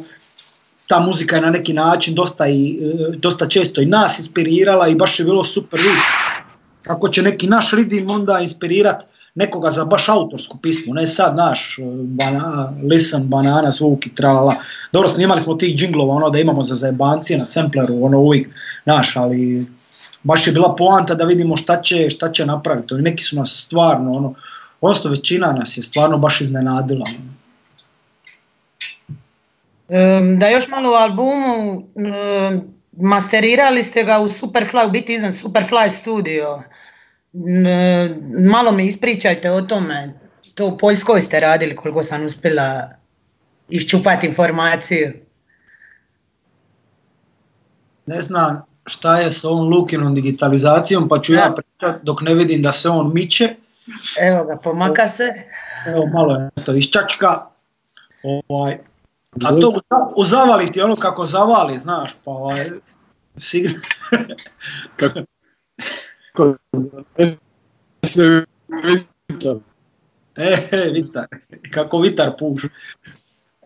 ta 0.87 1.00
muzika 1.00 1.37
je 1.37 1.43
na 1.43 1.50
neki 1.50 1.73
način 1.73 2.14
dosta, 2.14 2.47
i, 2.49 2.79
e, 2.83 3.17
dosta 3.17 3.49
često 3.49 3.81
i 3.81 3.87
nas 3.87 4.19
inspirirala 4.19 4.88
i 4.88 4.95
baš 4.95 5.19
je 5.19 5.25
bilo 5.25 5.45
super 5.45 5.81
Kako 6.83 7.09
će 7.09 7.23
neki 7.23 7.47
naš 7.47 7.71
ridim 7.73 8.11
onda 8.11 8.38
inspirirat 8.41 9.07
nekoga 9.35 9.71
za 9.71 9.85
baš 9.85 10.09
autorsku 10.09 10.59
pismu, 10.59 10.95
ne 10.95 11.07
sad 11.07 11.37
naš 11.37 11.79
bana, 12.03 12.73
listen, 12.91 13.23
banana, 13.29 13.71
zvuk 13.71 14.07
i 14.07 14.14
tralala. 14.14 14.55
Dobro, 14.93 15.09
snimali 15.09 15.41
smo 15.41 15.55
tih 15.55 15.76
džinglova, 15.76 16.14
ono 16.14 16.31
da 16.31 16.38
imamo 16.38 16.62
za 16.62 16.75
zajebancije 16.75 17.38
na 17.38 17.45
sampleru, 17.45 18.05
ono 18.05 18.19
uvijek, 18.19 18.49
naš, 18.85 19.17
ali 19.17 19.67
baš 20.25 20.47
je 20.47 20.52
bila 20.52 20.76
poanta 20.76 21.14
da 21.14 21.25
vidimo 21.25 21.57
šta 21.57 21.83
će, 21.83 22.11
šta 22.11 22.33
će 22.33 22.47
napraviti. 22.47 22.95
Neki 22.95 23.25
su 23.25 23.37
nas 23.37 23.64
stvarno, 23.66 24.12
ono, 24.12 24.35
odnosno 24.81 25.11
većina 25.11 25.52
nas 25.52 25.76
je 25.76 25.83
stvarno 25.83 26.19
baš 26.19 26.40
iznenadila. 26.40 27.07
Da 30.38 30.49
još 30.49 30.69
malo 30.69 30.90
o 30.90 30.95
albumu, 30.95 31.88
masterirali 32.93 33.83
ste 33.83 34.04
ga 34.04 34.19
u 34.19 34.28
Superfly, 34.28 34.87
u 34.87 34.90
biti 34.90 35.14
iznad 35.14 35.35
Superfly 35.35 35.90
studio. 35.90 36.62
Malo 38.50 38.73
mi 38.73 38.87
ispričajte 38.87 39.50
o 39.50 39.62
tome. 39.62 40.14
to 40.54 40.66
u 40.66 40.78
Poljskoj 40.78 41.23
ste 41.23 41.40
radili, 41.40 41.76
koliko 41.76 42.02
sam 42.02 42.25
uspjela 42.26 42.88
iščupati 43.69 44.26
informaciju. 44.26 45.12
Ne 48.07 48.23
znam 48.23 48.74
šta 48.87 49.19
je 49.21 49.33
s 49.33 49.45
ovom 49.45 49.69
Lukinom 49.69 50.14
digitalizacijom, 50.14 51.09
pa 51.09 51.21
ću 51.21 51.33
ja 51.33 51.55
pričat 51.57 52.03
dok 52.03 52.21
ne 52.21 52.35
vidim 52.35 52.62
da 52.62 52.73
se 52.73 52.88
on 52.88 53.11
miče. 53.14 53.55
Evo 54.21 54.45
ga, 54.45 54.57
pomaka 54.57 55.09
se. 55.09 55.25
Evo 55.87 56.07
malo 56.07 56.35
je 56.35 56.50
to 56.64 56.75
iščačka. 56.75 57.47
Ovaj, 58.49 58.79
a 59.45 59.49
to 59.61 59.69
u 59.69 59.81
za- 59.91 60.09
u 60.17 60.25
zavali 60.25 60.73
ti 60.73 60.81
ono 60.81 60.97
kako 60.97 61.25
zavali, 61.25 61.79
znaš, 61.79 62.12
pa 62.25 62.31
ovaj, 62.31 62.71
sigurno. 63.37 63.79
Kako... 64.97 65.21
Kako... 66.33 66.57
Vidi. 68.69 69.07
E, 70.37 70.57
e, 70.73 70.91
vitar, 70.93 71.26
kako 71.71 71.99
vitar 71.99 72.33
puš. 72.38 72.62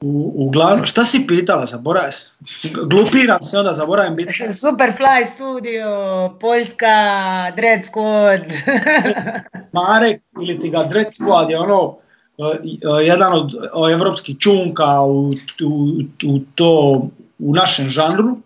U, 0.01 0.33
uglavnom, 0.35 0.87
šta 0.87 1.05
si 1.05 1.27
pitala, 1.27 1.67
zaboravim 1.67 2.13
se. 2.13 2.31
Glupiram 2.91 3.43
se, 3.43 3.59
onda 3.59 3.73
zaboravim 3.75 4.15
biti. 4.15 4.33
Superfly 4.63 5.27
studio, 5.35 5.89
Poljska, 6.41 6.87
Dread 7.57 7.81
Squad. 7.81 8.41
Marek 9.73 10.23
ili 10.43 10.61
ti 10.61 10.71
ga 10.71 10.85
Dread 10.85 11.07
Squad 11.07 11.51
je 11.51 11.59
ono 11.59 11.97
e, 12.39 13.05
jedan 13.05 13.33
od 13.33 13.55
e, 13.55 13.93
evropskih 13.93 14.39
čunka 14.39 15.03
u, 15.03 15.29
u, 15.65 16.03
u 16.25 16.39
to 16.55 17.03
u 17.39 17.55
našem 17.55 17.89
žanru. 17.89 18.39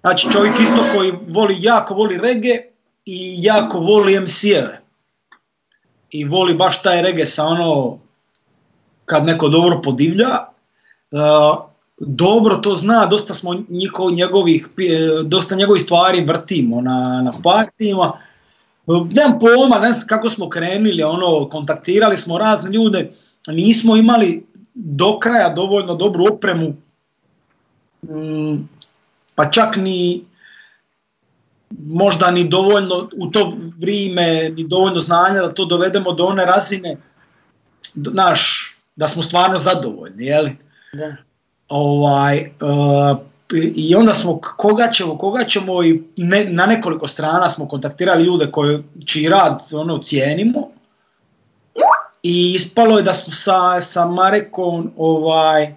Znači 0.00 0.30
čovjek 0.32 0.60
isto 0.60 0.84
koji 0.96 1.12
voli, 1.28 1.56
jako 1.58 1.94
voli 1.94 2.18
rege 2.18 2.58
i 3.04 3.34
jako 3.38 3.78
voli 3.78 4.20
MC-eve. 4.20 4.80
I 6.10 6.24
voli 6.24 6.54
baš 6.54 6.82
taj 6.82 7.02
rege 7.02 7.26
sa 7.26 7.44
ono 7.44 7.98
kad 9.04 9.24
neko 9.24 9.48
dobro 9.48 9.80
podivlja. 9.82 10.28
E, 10.28 11.16
dobro 11.98 12.56
to 12.56 12.76
zna, 12.76 13.06
dosta 13.06 13.34
smo 13.34 13.54
njihov, 13.68 14.10
njegovih, 14.10 14.68
dosta 15.24 15.54
njegovih 15.54 15.82
stvari 15.82 16.24
vrtimo 16.24 16.80
na, 16.80 17.22
na 17.24 17.32
partijima. 17.42 18.12
Nemam 18.86 19.38
pojma, 19.40 19.78
ne 19.78 19.92
znam 19.92 20.06
kako 20.06 20.28
smo 20.28 20.48
krenuli, 20.48 21.02
ono, 21.02 21.48
kontaktirali 21.48 22.16
smo 22.16 22.38
razne 22.38 22.70
ljude, 22.70 23.12
nismo 23.48 23.96
imali 23.96 24.46
do 24.74 25.18
kraja 25.18 25.48
dovoljno 25.48 25.94
dobru 25.94 26.26
opremu, 26.32 26.74
mm, 28.02 28.68
pa 29.34 29.50
čak 29.50 29.76
ni 29.76 30.24
možda 31.86 32.30
ni 32.30 32.48
dovoljno 32.48 33.08
u 33.16 33.26
to 33.26 33.52
vrijeme, 33.78 34.48
ni 34.56 34.64
dovoljno 34.64 35.00
znanja 35.00 35.40
da 35.40 35.54
to 35.54 35.64
dovedemo 35.64 36.12
do 36.12 36.24
one 36.24 36.44
razine, 36.44 36.96
naš, 37.94 38.71
da 38.96 39.08
smo 39.08 39.22
stvarno 39.22 39.58
zadovoljni, 39.58 40.26
jeli? 40.26 40.56
Da. 40.92 41.16
ovaj, 41.68 42.50
uh, 42.60 43.18
i 43.74 43.94
onda 43.94 44.14
smo 44.14 44.40
koga 44.40 44.88
ćemo, 44.92 45.18
koga 45.18 45.44
ćemo 45.44 45.84
i 45.84 46.02
ne, 46.16 46.44
na 46.44 46.66
nekoliko 46.66 47.08
strana 47.08 47.48
smo 47.48 47.68
kontaktirali 47.68 48.24
ljude 48.24 48.46
koji, 48.46 48.82
čiji 49.06 49.28
rad 49.28 49.62
ono, 49.72 49.98
cijenimo 49.98 50.68
i 52.22 52.52
ispalo 52.54 52.96
je 52.96 53.02
da 53.02 53.14
smo 53.14 53.32
sa, 53.32 53.80
sa 53.80 54.06
Marekom 54.06 54.92
ovaj, 54.96 55.74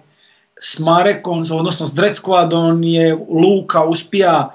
s 0.60 0.78
Marekom, 0.78 1.44
odnosno 1.52 1.86
s 1.86 1.94
Dread 1.94 2.14
Squadom 2.14 2.84
je 2.84 3.14
Luka 3.14 3.84
uspija 3.84 4.54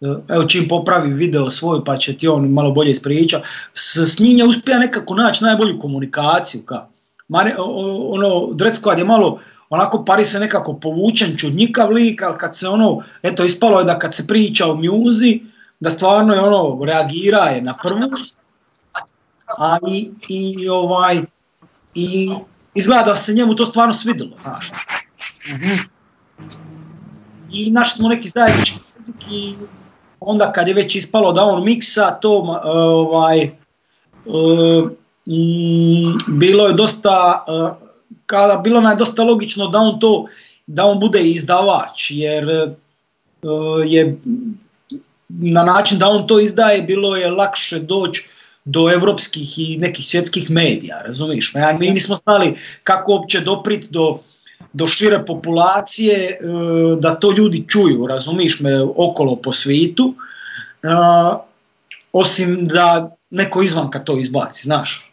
eh, 0.00 0.06
evo 0.28 0.44
čim 0.44 0.68
popravi 0.68 1.12
video 1.12 1.50
svoj 1.50 1.84
pa 1.84 1.96
će 1.96 2.16
ti 2.16 2.28
on 2.28 2.48
malo 2.48 2.70
bolje 2.70 2.90
ispriča, 2.90 3.40
s, 3.72 3.96
s 3.96 4.18
njim 4.18 4.38
je 4.38 4.44
uspija 4.44 4.78
nekako 4.78 5.14
naći 5.14 5.44
najbolju 5.44 5.78
komunikaciju. 5.78 6.62
Ka. 6.66 6.86
Mare, 7.30 7.54
ono, 7.58 8.52
Dread 8.52 8.74
Squad 8.74 8.98
je 8.98 9.04
malo 9.04 9.38
onako 9.70 10.04
pari 10.04 10.24
se 10.24 10.40
nekako 10.40 10.74
povučen 10.74 11.36
čudnikav 11.36 11.90
lik, 11.90 12.22
ali 12.22 12.38
kad 12.38 12.56
se 12.56 12.68
ono, 12.68 13.02
eto 13.22 13.44
ispalo 13.44 13.78
je 13.78 13.84
da 13.84 13.98
kad 13.98 14.14
se 14.14 14.26
priča 14.26 14.70
o 14.70 14.74
mjuzi, 14.76 15.40
da 15.80 15.90
stvarno 15.90 16.34
je 16.34 16.40
ono, 16.40 16.84
reagira 16.84 17.38
je 17.38 17.62
na 17.62 17.76
prvu, 17.82 18.10
ali 19.58 20.10
i 20.28 20.68
ovaj, 20.68 21.22
i 21.94 22.30
izgleda 22.74 23.02
da 23.02 23.14
se 23.14 23.32
njemu 23.32 23.54
to 23.54 23.66
stvarno 23.66 23.94
svidjelo, 23.94 24.36
znaš. 24.42 24.70
I 27.52 27.70
našli 27.70 27.96
smo 27.96 28.08
neki 28.08 28.28
zajednički 28.28 28.80
jezik 28.98 29.16
i 29.30 29.54
onda 30.20 30.52
kad 30.52 30.68
je 30.68 30.74
već 30.74 30.94
ispalo 30.94 31.32
da 31.32 31.44
on 31.44 31.64
miksa, 31.64 32.10
to 32.10 32.60
ovaj, 32.64 33.42
e, 33.42 33.50
mm, 35.26 36.38
bilo 36.38 36.66
je 36.66 36.72
dosta, 36.72 37.44
e, 37.48 37.52
kada 38.26 38.56
bilo 38.56 38.80
nam 38.80 38.92
je 38.92 38.96
dosta 38.96 39.22
logično 39.22 39.66
da 39.66 39.78
on 39.78 40.00
to, 40.00 40.26
da 40.66 40.84
on 40.84 41.00
bude 41.00 41.20
izdavač, 41.20 42.10
jer 42.10 42.50
e, 42.50 42.66
je 43.86 44.18
na 45.28 45.64
način 45.64 45.98
da 45.98 46.08
on 46.08 46.26
to 46.26 46.40
izdaje 46.40 46.82
bilo 46.82 47.16
je 47.16 47.30
lakše 47.30 47.78
doći 47.78 48.28
do 48.64 48.90
evropskih 48.90 49.58
i 49.58 49.76
nekih 49.76 50.06
svjetskih 50.06 50.50
medija, 50.50 51.02
razumiješ? 51.06 51.52
Ja, 51.54 51.76
mi 51.80 51.90
nismo 51.90 52.16
znali 52.16 52.56
kako 52.84 53.12
uopće 53.12 53.40
doprit 53.40 53.90
do, 53.90 54.18
do 54.72 54.86
šire 54.86 55.24
populacije, 55.26 56.16
e, 56.16 56.36
da 56.98 57.14
to 57.14 57.32
ljudi 57.32 57.64
čuju, 57.68 58.06
razumiješ 58.06 58.60
me, 58.60 58.82
okolo 58.82 59.36
po 59.36 59.52
svitu, 59.52 60.14
e, 60.82 60.88
osim 62.12 62.66
da 62.66 63.16
neko 63.30 63.62
izvanka 63.62 63.98
to 63.98 64.18
izbaci, 64.18 64.64
znaš. 64.64 65.09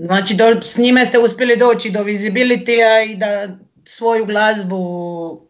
Znači, 0.00 0.34
do, 0.34 0.44
s 0.62 0.78
njime 0.78 1.06
ste 1.06 1.18
uspjeli 1.18 1.56
doći 1.56 1.90
do 1.90 2.02
visibilitya 2.02 3.02
i 3.10 3.16
da 3.16 3.48
svoju 3.84 4.24
glazbu 4.24 5.40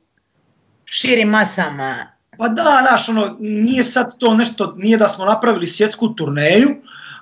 širim 0.85 1.29
masama. 1.29 2.07
Pa 2.39 2.49
da, 2.49 2.85
znaš, 2.89 3.09
ono, 3.09 3.37
nije 3.41 3.85
sad 3.85 4.19
to 4.19 4.35
nešto, 4.35 4.75
nije 4.77 4.97
da 4.97 5.09
smo 5.09 5.25
napravili 5.25 5.67
svjetsku 5.67 6.09
turneju, 6.09 6.69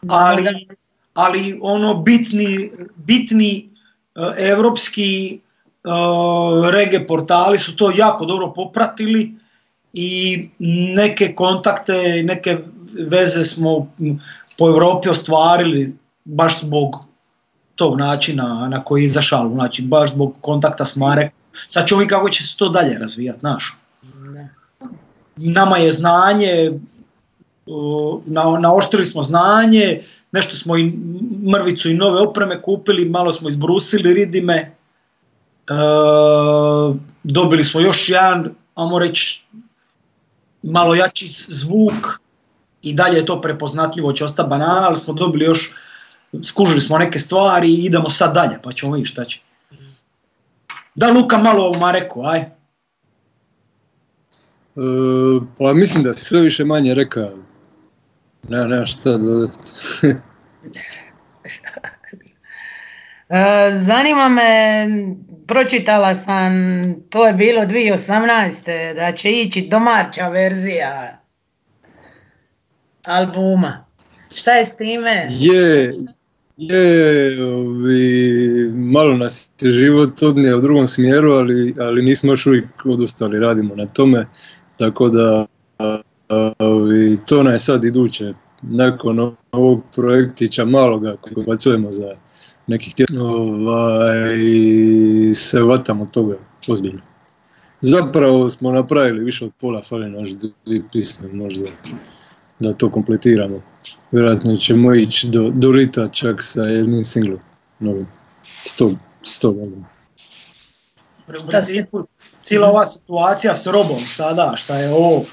ali, 0.09 0.69
ali 1.15 1.59
ono 1.63 1.95
bitni, 1.95 2.71
bitni 2.97 3.69
uh, 4.15 4.25
evropski 4.39 5.41
uh, 5.85 6.69
rege 6.69 7.07
portali 7.07 7.59
su 7.59 7.77
to 7.77 7.93
jako 7.97 8.25
dobro 8.25 8.53
popratili 8.57 9.35
i 9.93 10.49
neke 10.95 11.35
kontakte, 11.35 12.23
neke 12.23 12.59
veze 13.11 13.45
smo 13.45 13.93
po 14.59 14.69
Europi 14.69 15.09
ostvarili 15.09 15.97
baš 16.25 16.61
zbog 16.61 17.07
tog 17.77 17.99
načina 17.99 18.69
na 18.69 18.85
koji 18.85 19.03
je 19.03 19.05
izašao, 19.05 19.51
znači 19.55 19.83
baš 19.83 20.13
zbog 20.13 20.35
kontakta 20.41 20.85
s 20.85 20.97
Marek. 20.97 21.33
Sad 21.69 21.89
ćemo 21.89 22.07
kako 22.09 22.29
će 22.29 22.43
se 22.43 22.57
to 22.57 22.69
dalje 22.69 22.99
razvijati, 22.99 23.41
znaš 23.41 23.79
Da. 24.03 24.49
nama 25.37 25.77
je 25.77 25.93
znanje, 25.93 26.73
na, 28.27 28.59
naoštrili 28.61 29.05
smo 29.05 29.23
znanje, 29.23 30.03
nešto 30.33 30.57
smo 30.57 30.79
i 30.79 30.93
mrvicu 31.53 31.91
i 31.91 31.95
nove 31.95 32.21
opreme 32.21 32.63
kupili, 32.63 33.09
malo 33.09 33.33
smo 33.33 33.49
izbrusili 33.49 34.15
ridime, 34.15 34.77
uh, 35.71 36.97
dobili 37.23 37.65
smo 37.65 37.81
još 37.81 38.09
jedan, 38.09 38.55
ajmo 38.75 38.99
reći, 38.99 39.45
malo 40.63 40.95
jači 40.95 41.27
zvuk 41.49 42.21
i 42.83 42.95
dalje 42.95 43.17
je 43.17 43.27
to 43.27 43.41
prepoznatljivo, 43.41 44.13
će 44.13 44.25
ostati 44.25 44.51
banana, 44.51 44.87
ali 44.87 44.97
smo 44.97 45.15
dobili 45.15 45.45
još, 45.45 45.73
skužili 46.43 46.81
smo 46.81 46.99
neke 46.99 47.19
stvari 47.19 47.69
i 47.69 47.85
idemo 47.85 48.11
sad 48.11 48.35
dalje, 48.35 48.59
pa 48.63 48.73
ćemo 48.73 48.93
vidjeti 48.93 49.11
šta 49.11 49.25
će. 49.25 49.41
Da 50.95 51.11
Luka 51.11 51.39
malo 51.39 51.71
o 51.71 51.79
Mareku, 51.79 52.23
aj. 52.25 52.39
E, 52.41 52.51
pa 55.59 55.73
mislim 55.73 56.05
da 56.05 56.15
si 56.15 56.25
sve 56.25 56.41
više 56.41 56.65
manje 56.65 56.95
rekao. 56.95 57.31
Ne, 58.49 58.65
ne, 58.65 58.87
šta 58.87 59.17
dodati. 59.17 59.61
E, 63.29 63.71
zanima 63.75 64.29
me, 64.29 64.87
pročitala 65.47 66.15
sam, 66.15 66.53
to 67.11 67.27
je 67.27 67.33
bilo 67.33 67.63
2018. 67.63 68.95
da 68.95 69.13
će 69.13 69.33
ići 69.33 69.69
domaća 69.71 70.29
verzija 70.29 71.19
albuma. 73.05 73.86
Šta 74.37 74.53
je 74.53 74.67
s 74.67 74.77
time? 74.77 75.29
Je, 75.31 75.95
je, 76.57 77.45
ovi, 77.45 78.71
malo 78.75 79.17
nas 79.17 79.51
je 79.61 79.71
život 79.71 80.23
odnio 80.23 80.59
u 80.59 80.61
drugom 80.61 80.89
smjeru, 80.89 81.33
ali, 81.33 81.75
ali 81.81 82.03
nismo 82.03 82.33
još 82.33 82.47
uvijek 82.47 82.67
odustali, 82.85 83.41
radimo 83.41 83.75
na 83.75 83.87
tome, 83.87 84.27
tako 84.77 85.09
da 85.09 85.47
ovi, 86.59 87.19
to 87.27 87.43
nam 87.43 87.53
je 87.53 87.59
sad 87.59 87.85
iduće, 87.85 88.35
nakon 88.63 89.37
ovog 89.53 89.83
projektića 89.95 90.65
maloga 90.65 91.17
koji 91.21 91.47
bacujemo 91.47 91.93
za 91.93 92.17
nekih 92.67 92.95
tjedna, 92.95 93.25
ovaj, 93.25 94.37
se 95.35 95.63
vatamo 95.63 96.07
toga 96.13 96.37
ozbiljno. 96.69 97.03
Zapravo 97.81 98.49
smo 98.49 98.73
napravili 98.73 99.25
više 99.25 99.45
od 99.45 99.53
pola, 99.61 99.83
fali 99.83 100.11
naš 100.11 100.31
dvije 100.65 100.83
pisme 100.93 101.29
možda. 101.33 101.67
da 102.59 102.73
to 102.73 102.91
kompletiramo. 102.91 103.63
Vjerojatno 104.13 104.57
ćemo 104.57 104.95
ići 104.95 105.29
do, 105.29 105.51
do 105.55 105.73
Rita 105.73 106.09
čak 106.09 106.43
sa 106.43 106.63
jednim 106.63 107.05
singlom 107.05 107.41
novim. 107.79 108.07
Sto, 108.65 108.91
sto 109.23 109.55
principu, 111.49 112.07
cijela 112.43 112.69
ova 112.69 112.87
situacija 112.87 113.55
s 113.55 113.67
robom 113.67 114.01
sada, 114.01 114.53
šta 114.57 114.79
je 114.79 114.95
ovo 114.95 115.25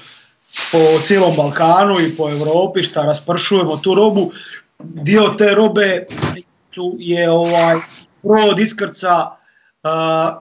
po 0.72 0.78
cijelom 1.02 1.36
Balkanu 1.36 2.00
i 2.00 2.16
po 2.16 2.30
Europi, 2.30 2.82
šta 2.82 3.02
raspršujemo 3.02 3.76
tu 3.76 3.94
robu, 3.94 4.32
dio 4.78 5.28
te 5.38 5.54
robe 5.54 6.06
je 6.98 7.30
ovaj 7.30 7.76
brod 8.22 8.58
iskrca 8.58 9.30
uh, 9.82 9.90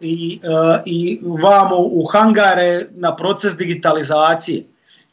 i, 0.02 0.40
uh, 0.44 0.82
i 0.86 1.20
vamo 1.44 1.76
u 1.78 2.06
hangare 2.06 2.86
na 2.92 3.16
proces 3.16 3.58
digitalizacije. 3.58 4.64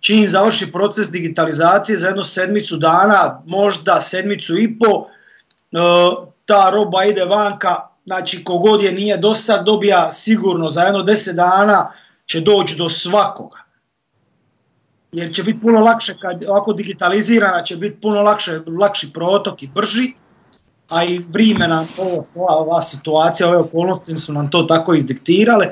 Čim 0.01 0.29
završi 0.29 0.73
proces 0.73 1.11
digitalizacije 1.11 1.99
za 1.99 2.07
jednu 2.07 2.25
sedmicu 2.25 2.77
dana, 2.77 3.43
možda 3.47 4.01
sedmicu 4.01 4.59
i 4.59 4.79
po, 4.79 4.97
uh, 4.97 6.29
ta 6.45 6.71
roba 6.71 7.05
ide 7.05 7.25
vanka, 7.25 7.77
znači 8.07 8.45
kogod 8.45 8.83
je 8.83 8.93
nije 8.93 9.17
do 9.17 9.35
sad 9.35 9.65
dobija 9.65 10.13
sigurno 10.13 10.69
za 10.69 10.83
jedno 10.83 11.03
deset 11.03 11.37
dana 11.37 11.93
će 12.27 12.41
doći 12.41 12.77
do 12.77 12.89
svakoga. 12.89 13.59
Jer 15.13 15.35
će 15.35 15.43
biti 15.43 15.61
puno 15.61 15.81
lakše, 15.81 16.15
kad 16.23 16.45
ovako 16.49 16.73
digitalizirana 16.73 17.63
će 17.63 17.77
biti 17.77 18.01
puno 18.01 18.23
lakše, 18.23 18.61
lakši 18.81 19.13
protok 19.13 19.63
i 19.63 19.71
brži, 19.75 20.15
a 20.91 21.05
i 21.05 21.21
vrijeme 21.29 21.69
nam 21.69 21.89
ovo, 21.99 22.25
ova, 22.35 22.55
ova 22.57 22.83
situacija, 22.83 23.49
ove 23.49 23.57
okolnosti 23.57 24.17
su 24.17 24.33
nam 24.33 24.51
to 24.51 24.63
tako 24.63 24.95
izdiktirale 24.95 25.67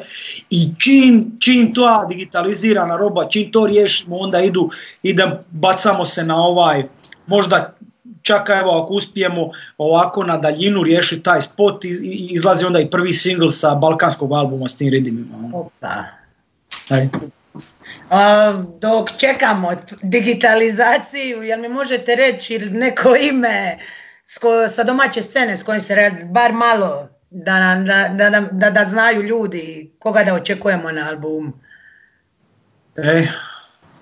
i 0.50 0.68
čim, 0.78 1.36
čim 1.40 1.74
to 1.74 2.06
digitalizirana 2.08 2.96
roba, 2.96 3.28
čim 3.28 3.52
to 3.52 3.66
riješimo, 3.66 4.16
onda 4.16 4.40
idu, 4.40 4.70
ide, 5.02 5.26
bacamo 5.50 6.04
se 6.04 6.24
na 6.24 6.44
ovaj, 6.44 6.84
možda 7.26 7.74
čak 8.22 8.48
evo 8.60 8.82
ako 8.82 8.94
uspijemo 8.94 9.50
ovako 9.78 10.24
na 10.24 10.36
daljinu 10.36 10.82
riješiti 10.82 11.22
taj 11.22 11.40
spot, 11.40 11.84
i, 11.84 11.88
izlazi 12.30 12.64
onda 12.64 12.80
i 12.80 12.90
prvi 12.90 13.12
single 13.12 13.50
sa 13.50 13.74
balkanskog 13.74 14.32
albuma 14.32 14.68
s 14.68 14.76
tim 14.76 14.88
ridimima. 14.88 15.50
Opa. 15.54 16.04
dok 18.80 19.10
čekamo 19.16 19.70
digitalizaciju, 20.02 21.42
jel 21.42 21.60
mi 21.60 21.68
možete 21.68 22.16
reći 22.16 22.58
neko 22.58 23.16
ime 23.16 23.78
sa 24.70 24.84
domaće 24.84 25.22
scene 25.22 25.56
s 25.56 25.62
kojim 25.62 25.80
se 25.80 25.94
radi, 25.94 26.24
bar 26.24 26.52
malo, 26.52 27.08
da, 27.30 27.82
da, 27.86 28.08
da, 28.30 28.40
da, 28.52 28.70
da 28.70 28.84
znaju 28.84 29.22
ljudi 29.22 29.92
koga 29.98 30.24
da 30.24 30.34
očekujemo 30.34 30.92
na 30.92 31.08
albumu. 31.08 31.52
E. 32.96 33.26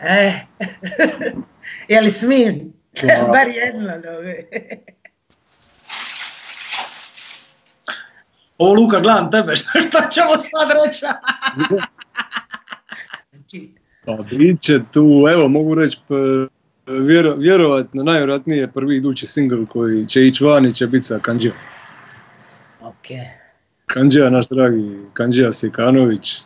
E. 0.01 0.33
Je 1.89 2.01
li 2.01 2.11
smijem? 2.11 2.73
bar 3.33 3.49
jedno 3.49 3.93
Ovo 8.59 8.75
Luka, 8.75 9.01
gledam 9.01 9.31
tebe, 9.31 9.57
šta, 9.57 10.09
ćemo 10.11 10.31
sad 10.39 10.71
reći? 10.71 11.07
pa 14.07 14.17
bit 14.37 14.61
će 14.61 14.81
tu, 14.93 15.27
evo 15.33 15.49
mogu 15.49 15.75
reći 15.75 15.99
vjero, 16.87 17.35
vjerovatno, 17.35 18.03
najvjerojatnije 18.03 18.73
prvi 18.73 18.97
idući 18.97 19.27
single 19.27 19.67
koji 19.67 20.07
će 20.07 20.27
ići 20.27 20.45
van 20.45 20.67
i 20.67 20.75
će 20.75 20.87
biti 20.87 21.07
sa 21.07 21.19
Kanđija. 21.19 21.55
Ok. 22.81 23.07
Kanđija, 23.87 24.31
naš 24.31 24.49
dragi 24.49 24.99
Kanđija 25.13 25.53
Sikanović, 25.53 26.41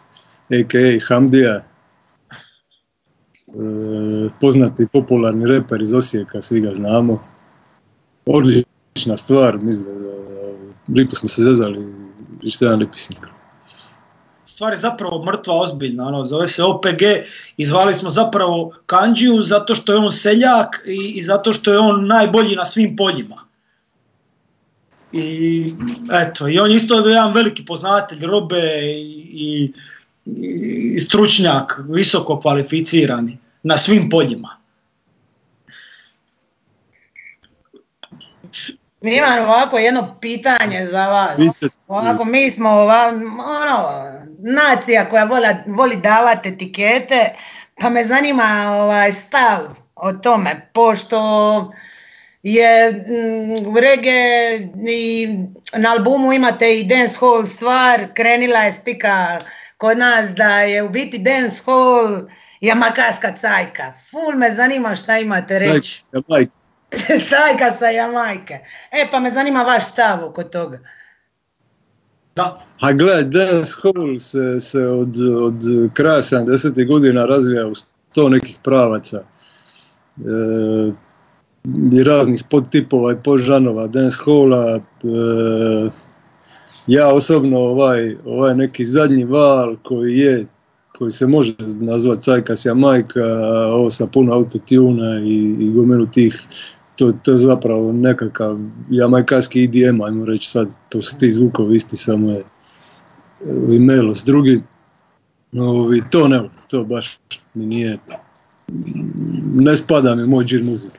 a.k.a. 0.51 0.99
Hamdija, 1.07 1.55
e, 1.55 1.65
poznati 4.41 4.87
popularni 4.93 5.47
reper 5.47 5.83
iz 5.83 5.93
Osijeka, 5.93 6.43
svi 6.43 6.61
ga 6.61 6.75
znamo. 6.75 7.25
Odlična 8.27 9.17
stvar, 9.17 9.59
mislim 9.59 9.85
da, 9.85 10.11
lipo 10.95 11.17
smo 11.17 11.29
se 11.29 11.43
zezali 11.43 11.95
i 12.43 12.51
što 12.51 12.65
jedan 12.65 12.79
lipi 12.79 12.99
single 12.99 13.30
stvar 14.61 14.73
je 14.73 14.79
zapravo 14.79 15.25
mrtva 15.25 15.55
ozbiljna, 15.55 16.07
ono, 16.07 16.25
zove 16.25 16.49
se 16.49 16.63
OPG 16.63 17.03
i 17.57 17.67
smo 17.95 18.11
zapravo 18.11 18.75
Kanđiju 18.87 19.43
zato 19.43 19.75
što 19.75 19.93
je 19.93 19.99
on 19.99 20.13
seljak 20.13 20.83
i, 20.87 21.13
i 21.17 21.23
zato 21.23 21.53
što 21.53 21.73
je 21.73 21.79
on 21.79 22.07
najbolji 22.07 22.57
na 22.57 22.65
svim 22.65 22.97
poljima. 22.97 23.37
I 25.13 25.73
eto, 26.13 26.49
i 26.49 26.59
on 26.59 26.71
isto 26.71 26.95
je 26.99 27.13
jedan 27.13 27.33
veliki 27.33 27.65
poznatelj 27.65 28.27
robe 28.27 28.61
i, 28.83 29.31
i, 29.33 29.73
i 30.95 31.01
stručnjak, 31.01 31.81
visoko 31.89 32.41
kvalificirani 32.41 33.39
na 33.63 33.79
svim 33.79 34.11
poljima. 34.11 34.60
Mi 39.01 39.17
imam 39.17 39.39
ovako 39.39 39.79
jedno 39.79 40.17
pitanje 40.21 40.87
za 40.87 41.09
vas. 41.09 41.39
Ovako, 41.89 42.25
mi 42.25 42.51
smo 42.51 42.71
ono, 42.71 43.89
nacija 44.39 45.09
koja 45.09 45.25
vola, 45.25 45.55
voli 45.67 45.97
davati 45.97 46.49
etikete, 46.49 47.35
pa 47.81 47.91
me 47.91 48.05
zanima 48.05 48.77
ovaj 48.81 49.13
stav 49.13 49.59
o 49.95 50.13
tome, 50.13 50.71
pošto 50.75 51.21
je 52.43 52.93
mm, 52.93 53.77
reggae 53.77 54.69
i 54.89 55.29
na 55.77 55.93
albumu 55.93 56.33
imate 56.33 56.79
i 56.79 56.85
dance 56.85 57.17
hall 57.21 57.47
stvar, 57.47 58.07
krenila 58.15 58.59
je 58.59 58.73
spika 58.73 59.39
kod 59.77 59.99
nas 59.99 60.31
da 60.35 60.61
je 60.61 60.83
u 60.83 60.89
biti 60.89 61.19
dance 61.19 61.63
hall 61.67 62.29
jamakaska 62.61 63.33
cajka. 63.37 63.93
Ful 64.11 64.39
me 64.39 64.51
zanima 64.51 64.97
šta 64.97 65.19
imate 65.19 65.59
reći. 65.59 66.03
Sajka 67.31 67.71
sa 67.79 67.91
Jamajke. 67.91 68.59
E, 68.91 69.09
pa 69.11 69.21
me 69.21 69.31
zanima 69.31 69.63
vaš 69.63 69.89
stav 69.89 70.25
oko 70.25 70.43
toga. 70.43 70.79
Da. 72.37 72.67
A 72.81 72.93
gledaj, 72.93 73.25
dance 73.25 73.73
hall 73.83 74.19
se, 74.19 74.61
se 74.61 74.87
od, 74.87 75.17
od 75.43 75.63
kraja 75.95 76.23
70. 76.23 76.87
godina 76.87 77.27
razvija 77.27 77.67
u 77.67 77.75
sto 77.75 78.29
nekih 78.29 78.57
pravaca. 78.63 79.23
E, 80.19 80.93
i 81.93 82.05
raznih 82.05 82.45
podtipova 82.51 83.13
i 83.13 83.23
podžanova 83.25 83.87
dance 83.87 84.17
halla. 84.25 84.77
E, 84.77 84.81
ja 86.87 87.09
osobno 87.09 87.59
ovaj, 87.59 88.17
ovaj 88.25 88.55
neki 88.55 88.85
zadnji 88.85 89.25
val 89.25 89.77
koji 89.83 90.19
je 90.19 90.47
koji 90.99 91.11
se 91.11 91.27
može 91.27 91.55
nazvati 91.75 92.23
Cajka 92.23 92.55
Jamajka, 92.65 93.21
ovo 93.73 93.91
sa 93.91 94.07
puno 94.07 94.33
autotuna 94.33 95.21
i, 95.21 95.57
i 95.61 95.71
gomilu 95.71 96.07
tih 96.07 96.47
to, 97.01 97.13
to 97.23 97.31
je 97.31 97.37
zapravo 97.37 97.93
nekakav 97.93 98.59
jamajkarski 98.91 99.65
EDM, 99.65 100.03
ajmo 100.03 100.25
reći 100.25 100.49
sad, 100.49 100.75
to 100.89 101.03
su 101.03 101.19
ti 101.19 101.31
zvukovi 101.31 101.77
isti, 101.77 101.97
samo 101.97 102.31
je 102.31 102.45
i 103.71 103.79
melos 103.79 104.25
drugi. 104.25 104.63
Ovi, 105.53 106.03
to 106.11 106.29
ne, 106.29 106.51
to 106.69 106.85
baš 106.85 107.19
mi 107.55 107.67
nije, 107.67 107.99
ne 109.55 109.77
spada 109.77 110.15
mi 110.15 110.27
moj 110.27 110.45
džir 110.45 110.65
muzike. 110.65 110.99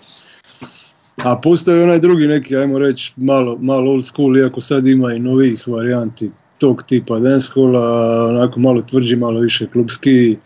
A 1.23 1.39
postoji 1.43 1.83
onaj 1.83 1.99
drugi 1.99 2.27
neki, 2.27 2.57
ajmo 2.57 2.79
reći, 2.79 3.13
malo, 3.15 3.57
malo 3.61 3.91
old 3.91 4.05
school, 4.05 4.37
iako 4.37 4.61
sad 4.61 4.87
ima 4.87 5.13
i 5.13 5.19
novih 5.19 5.67
varijanti 5.67 6.31
tog 6.57 6.83
tipa 6.83 7.19
dancehalla, 7.19 8.25
onako 8.25 8.59
malo 8.59 8.81
tvrđi, 8.81 9.15
malo 9.15 9.39
više 9.39 9.67
klubski, 9.67 10.37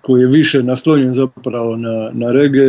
koji 0.00 0.20
je 0.20 0.26
više 0.26 0.62
naslonjen 0.62 1.12
zapravo 1.12 1.76
na, 1.76 2.10
na 2.12 2.32
reggae, 2.32 2.66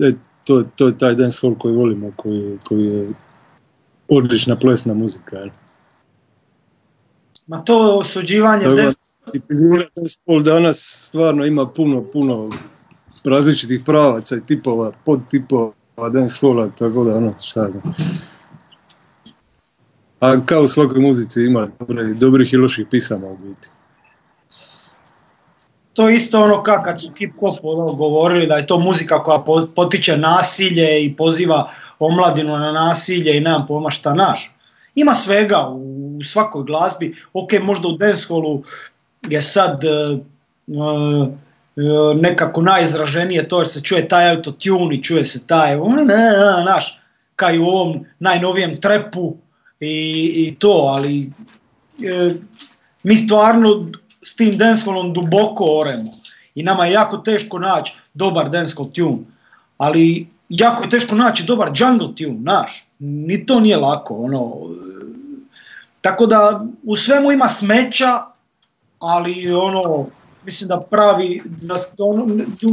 e, 0.00 0.12
to, 0.44 0.62
to 0.76 0.86
je 0.86 0.98
taj 0.98 1.14
dancehall 1.14 1.58
koji 1.58 1.74
volimo, 1.74 2.12
koji, 2.16 2.58
koji 2.64 2.84
je 2.84 3.08
odlična 4.08 4.58
plesna 4.58 4.94
muzika. 4.94 5.38
Je. 5.38 5.52
Ma 7.46 7.58
to 7.58 7.98
osuđivanje 7.98 8.66
dancehall 9.96 10.42
danas 10.42 11.06
stvarno 11.08 11.44
ima 11.44 11.66
puno, 11.66 12.04
puno 12.12 12.50
različitih 13.24 13.82
pravaca 13.86 14.36
i 14.36 14.46
tipova, 14.46 14.92
podtipova 15.04 15.72
dancehalla, 16.12 16.70
tako 16.70 17.04
da 17.04 17.16
ono, 17.16 17.34
šta 17.38 17.70
znam. 17.70 17.94
A 20.20 20.46
kao 20.46 20.62
u 20.62 20.68
svakoj 20.68 21.00
muzici 21.00 21.40
ima 21.40 21.68
dobrih 22.14 22.52
i 22.52 22.56
loših 22.56 22.86
pisama 22.90 23.26
u 23.26 23.36
biti 23.36 23.68
to 25.94 26.08
je 26.08 26.16
isto 26.16 26.42
ono 26.42 26.62
kako 26.62 26.84
kad 26.84 27.00
su 27.00 27.12
hip 27.18 27.32
hop 27.40 27.58
ono, 27.62 27.92
govorili 27.92 28.46
da 28.46 28.54
je 28.54 28.66
to 28.66 28.78
muzika 28.78 29.22
koja 29.22 29.44
potiče 29.74 30.16
nasilje 30.16 31.04
i 31.04 31.16
poziva 31.16 31.70
omladinu 31.98 32.58
na 32.58 32.72
nasilje 32.72 33.36
i 33.36 33.40
nemam 33.40 33.66
pojma 33.66 33.90
šta 33.90 34.14
naš. 34.14 34.54
Ima 34.94 35.14
svega 35.14 35.68
u 35.68 36.20
svakoj 36.24 36.64
glazbi, 36.64 37.16
ok, 37.32 37.52
možda 37.62 37.88
u 37.88 37.96
dancehallu 37.96 38.62
je 39.28 39.40
sad 39.40 39.84
uh, 39.84 41.28
nekako 42.14 42.62
najizraženije 42.62 43.48
to 43.48 43.58
jer 43.58 43.68
se 43.68 43.82
čuje 43.82 44.08
taj 44.08 44.30
autotune 44.30 44.94
i 44.94 45.02
čuje 45.02 45.24
se 45.24 45.46
taj, 45.46 45.76
naš, 46.64 47.00
kao 47.36 47.54
i 47.54 47.58
u 47.58 47.66
ovom 47.66 48.06
najnovijem 48.18 48.80
trepu 48.80 49.36
i, 49.80 50.32
i 50.36 50.56
to, 50.58 50.68
ali 50.68 51.32
mi 53.02 53.16
stvarno 53.16 53.90
s 54.24 54.36
tim 54.36 54.58
dancehallom 54.58 55.12
duboko 55.12 55.64
oremo 55.64 56.10
i 56.54 56.62
nama 56.62 56.86
je 56.86 56.92
jako 56.92 57.16
teško 57.16 57.58
naći 57.58 57.94
dobar 58.14 58.50
dancehall 58.50 58.90
tune. 58.90 59.18
ali 59.78 60.26
jako 60.48 60.82
je 60.82 60.90
teško 60.90 61.14
naći 61.14 61.44
dobar 61.44 61.70
jungle 61.74 62.14
tune, 62.14 62.38
naš, 62.40 62.86
ni 62.98 63.46
to 63.46 63.60
nije 63.60 63.76
lako, 63.76 64.16
ono, 64.16 64.54
tako 66.00 66.26
da 66.26 66.64
u 66.82 66.96
svemu 66.96 67.32
ima 67.32 67.48
smeća, 67.48 68.22
ali 68.98 69.52
ono, 69.52 70.06
mislim 70.44 70.68
da 70.68 70.80
pravi, 70.80 71.42
da 71.46 71.74
ono, 71.98 72.26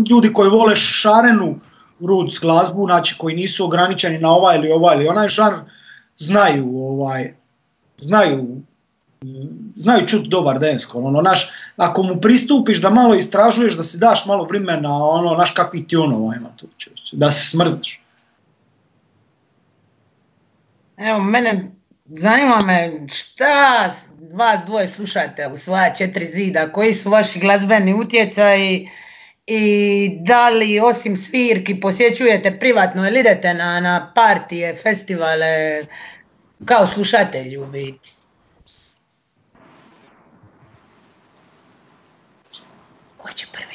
ljudi 0.09 0.33
koji 0.33 0.49
vole 0.49 0.75
šarenu 0.75 1.59
roots 1.99 2.39
glazbu, 2.39 2.85
znači 2.85 3.15
koji 3.17 3.35
nisu 3.35 3.65
ograničeni 3.65 4.19
na 4.19 4.31
ovaj 4.31 4.57
ili 4.57 4.71
ovaj 4.71 4.95
ili 4.95 5.07
onaj 5.07 5.27
žar, 5.29 5.53
znaju 6.17 6.77
ovaj, 6.77 7.33
znaju 7.97 8.61
znaju 9.75 10.07
čut 10.07 10.27
dobar 10.27 10.59
densko, 10.59 10.99
ono, 10.99 11.21
naš, 11.21 11.51
ako 11.77 12.03
mu 12.03 12.21
pristupiš 12.21 12.81
da 12.81 12.89
malo 12.89 13.15
istražuješ, 13.15 13.75
da 13.77 13.83
si 13.83 13.97
daš 13.97 14.25
malo 14.25 14.43
vremena, 14.45 14.93
ono, 14.93 15.35
naš 15.35 15.51
kakvi 15.51 15.87
tunova 15.87 16.35
ima 16.35 16.49
tu, 16.57 16.67
da 17.11 17.31
se 17.31 17.49
smrzneš. 17.49 18.01
Evo, 20.97 21.19
mene, 21.19 21.71
zanima 22.05 22.61
me 22.65 23.07
šta 23.09 23.89
vas 24.33 24.65
dvoje 24.65 24.87
slušate 24.87 25.47
u 25.47 25.57
svoja 25.57 25.93
četiri 25.93 26.25
zida, 26.25 26.71
koji 26.71 26.93
su 26.93 27.09
vaši 27.09 27.39
glazbeni 27.39 27.93
utjecaji 27.93 28.89
i 29.47 30.09
da 30.21 30.49
li 30.49 30.79
osim 30.79 31.17
svirki 31.17 31.79
posjećujete 31.79 32.59
privatno 32.59 33.07
ili 33.07 33.19
idete 33.19 33.53
na, 33.53 33.79
na 33.79 34.11
partije, 34.15 34.75
festivale, 34.75 35.85
kao 36.65 36.87
slušatelji 36.87 37.57
u 37.57 37.65
biti? 37.65 38.20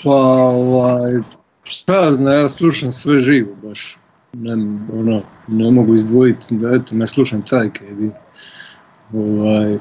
Pa, 0.05 0.11
ovaj, 0.11 1.15
šta 1.65 2.13
zna, 2.13 2.33
ja 2.33 2.49
slušam 2.49 2.93
sve 2.93 3.21
živo 3.21 3.55
baš. 3.63 3.99
Ne, 4.33 4.53
ono, 4.93 5.23
ne 5.49 5.71
mogu 5.71 5.95
izdvojiti 5.95 6.57
da 6.57 6.75
eto, 6.75 6.95
ne 6.95 7.07
slušam 7.07 7.43
cajke. 7.43 7.85
Ovaj, 9.15 9.79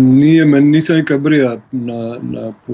nije 0.00 0.44
me, 0.44 0.60
nisam 0.60 0.96
nikad 0.96 1.20
brija 1.20 1.56
na, 1.72 2.18
na, 2.22 2.52
po, 2.66 2.72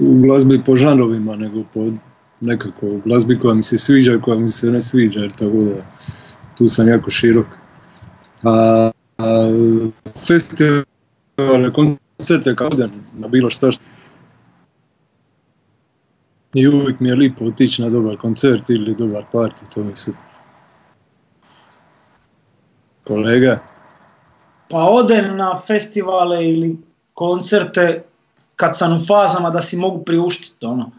u 0.00 0.20
glazbi 0.22 0.62
po 0.66 0.76
žanrovima, 0.76 1.36
nego 1.36 1.62
po 1.74 1.90
nekako 2.40 2.86
glazbi 3.04 3.38
koja 3.38 3.54
mi 3.54 3.62
se 3.62 3.78
sviđa 3.78 4.14
i 4.14 4.20
koja 4.20 4.38
mi 4.38 4.48
se 4.48 4.70
ne 4.70 4.80
sviđa, 4.80 5.20
jer 5.20 5.32
tako 5.32 5.56
da 5.56 5.86
tu 6.58 6.66
sam 6.68 6.88
jako 6.88 7.10
širok. 7.10 7.46
A, 8.42 8.90
a 9.18 9.48
festival, 10.26 10.84
koncerte 12.24 12.56
kao 12.56 12.70
na 13.12 13.28
bilo 13.28 13.50
šta 13.50 13.70
što 13.70 13.84
i 16.54 16.68
uvijek 16.68 17.00
mi 17.00 17.08
je 17.08 17.14
lipo 17.14 17.44
otići 17.44 17.82
na 17.82 17.90
dobar 17.90 18.16
koncert 18.16 18.70
ili 18.70 18.94
dobar 18.94 19.24
party, 19.32 19.74
to 19.74 19.84
mi 19.84 19.90
je 19.90 19.96
super. 19.96 20.20
Kolega? 23.06 23.58
Pa 24.70 24.78
odem 24.78 25.36
na 25.36 25.58
festivale 25.66 26.48
ili 26.48 26.78
koncerte 27.14 28.02
kad 28.56 28.78
sam 28.78 28.96
u 28.96 29.06
fazama 29.06 29.50
da 29.50 29.62
si 29.62 29.76
mogu 29.76 30.04
priuštiti, 30.04 30.66
ono. 30.66 30.90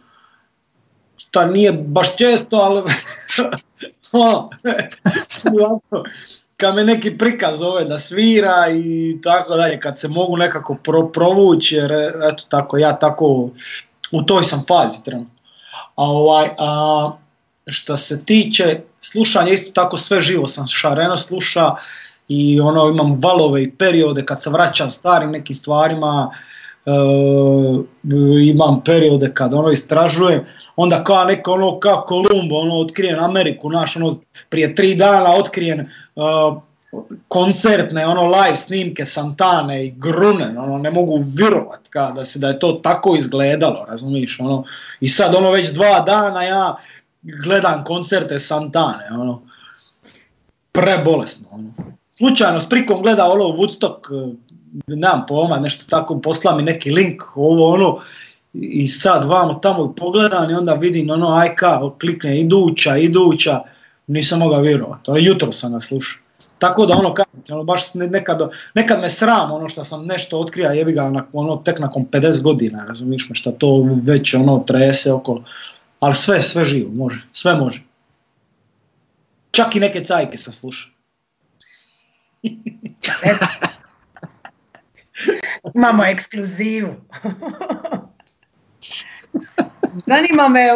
Šta 1.17 1.45
nije 1.45 1.73
baš 1.73 2.17
često, 2.17 2.57
ali 2.57 2.81
ono, 4.11 4.49
kad 6.57 6.75
me 6.75 6.83
neki 6.83 7.17
prikaz 7.17 7.59
zove 7.59 7.83
da 7.83 7.99
svira 7.99 8.67
i 8.71 9.19
tako 9.23 9.55
dalje, 9.55 9.79
kad 9.79 9.99
se 9.99 10.07
mogu 10.07 10.37
nekako 10.37 10.75
pro, 10.75 11.07
provući, 11.07 11.75
jer 11.75 11.91
eto 12.31 12.43
tako, 12.49 12.77
ja 12.77 12.99
tako 12.99 13.49
u 14.11 14.21
toj 14.21 14.43
sam 14.43 14.63
fazi 14.67 15.03
trenutno. 15.03 15.33
A 15.95 16.03
ovaj, 16.03 16.49
a, 16.57 17.11
što 17.67 17.97
se 17.97 18.25
tiče 18.25 18.81
slušanja, 18.99 19.51
isto 19.51 19.71
tako 19.71 19.97
sve 19.97 20.21
živo 20.21 20.47
sam 20.47 20.67
šareno 20.67 21.17
sluša 21.17 21.75
i 22.27 22.59
ono 22.59 22.89
imam 22.89 23.19
valove 23.21 23.63
i 23.63 23.71
periode 23.71 24.25
kad 24.25 24.41
se 24.41 24.49
vraćam 24.49 24.89
starim 24.89 25.31
nekim 25.31 25.55
stvarima, 25.55 26.31
imam 28.49 28.81
periode 28.83 29.33
kad 29.33 29.53
ono 29.53 29.69
istražujem, 29.69 30.45
onda 30.75 31.03
kao 31.03 31.23
neko 31.23 31.51
ono 31.51 31.79
kao 31.79 32.03
Kolumbo, 32.07 32.55
ono 32.55 32.75
otkrijem 32.75 33.19
Ameriku, 33.19 33.69
naš 33.69 33.95
ono 33.95 34.15
prije 34.49 34.75
tri 34.75 34.95
dana 34.95 35.35
otkrijem 35.35 35.79
e, 35.79 35.85
koncertne, 37.27 38.07
ono 38.07 38.23
live 38.23 38.57
snimke 38.57 39.05
Santane 39.05 39.85
i 39.85 39.91
Grunen, 39.91 40.57
ono 40.57 40.77
ne 40.77 40.91
mogu 40.91 41.19
virovat 41.37 41.79
da 42.15 42.25
se 42.25 42.39
da 42.39 42.47
je 42.47 42.59
to 42.59 42.71
tako 42.71 43.15
izgledalo, 43.15 43.85
razumiješ, 43.89 44.39
ono 44.39 44.63
i 44.99 45.07
sad 45.07 45.35
ono 45.35 45.51
već 45.51 45.69
dva 45.69 45.99
dana 45.99 46.43
ja 46.43 46.75
gledam 47.21 47.83
koncerte 47.83 48.39
Santane, 48.39 49.09
ono 49.11 49.41
prebolesno, 50.71 51.47
ono. 51.51 51.73
Slučajno 52.17 52.61
s 52.61 52.69
prikom 52.69 53.01
gleda 53.01 53.31
ono 53.31 53.43
Woodstock, 53.43 53.97
e, 54.11 54.35
nemam 54.87 55.25
pojma, 55.27 55.57
nešto 55.57 55.85
tako, 55.89 56.21
posla 56.21 56.55
mi 56.57 56.63
neki 56.63 56.91
link, 56.91 57.23
ovo 57.35 57.73
ono, 57.73 57.99
i 58.53 58.87
sad 58.87 59.25
vamo 59.25 59.53
tamo 59.53 59.93
pogledam 59.93 60.49
i 60.49 60.53
onda 60.53 60.73
vidim 60.73 61.09
ono 61.09 61.31
ajka, 61.31 61.81
klikne 62.01 62.39
iduća, 62.39 62.97
iduća, 62.97 63.61
nisam 64.07 64.39
mogao 64.39 64.61
vjerovati, 64.61 65.11
ono 65.11 65.19
jutro 65.19 65.51
sam 65.51 65.73
ga 65.73 65.79
slušao. 65.79 66.21
Tako 66.59 66.85
da 66.85 66.95
ono, 66.95 67.13
ono 67.51 67.63
baš 67.63 67.93
nekad, 67.93 68.49
nekad 68.73 69.01
me 69.01 69.09
sram 69.09 69.51
ono 69.51 69.69
što 69.69 69.83
sam 69.83 70.05
nešto 70.05 70.39
otkrija 70.39 70.71
jebi 70.71 70.91
ga 70.91 71.25
ono, 71.33 71.55
tek 71.57 71.79
nakon 71.79 72.05
50 72.11 72.41
godina, 72.41 72.85
razumiješ 72.87 73.29
me, 73.29 73.35
što 73.35 73.51
to 73.51 73.85
već 74.03 74.33
ono 74.33 74.59
trese 74.59 75.13
oko, 75.13 75.41
ali 75.99 76.15
sve, 76.15 76.41
sve 76.41 76.65
živo, 76.65 76.91
može, 76.93 77.27
sve 77.31 77.55
može. 77.55 77.83
Čak 79.51 79.75
i 79.75 79.79
neke 79.79 80.05
cajke 80.05 80.37
sam 80.37 80.53
slušao. 80.53 80.91
Imamo 85.73 86.05
ekskluzivu. 86.05 86.95
Zanima 90.07 90.47
me, 90.47 90.67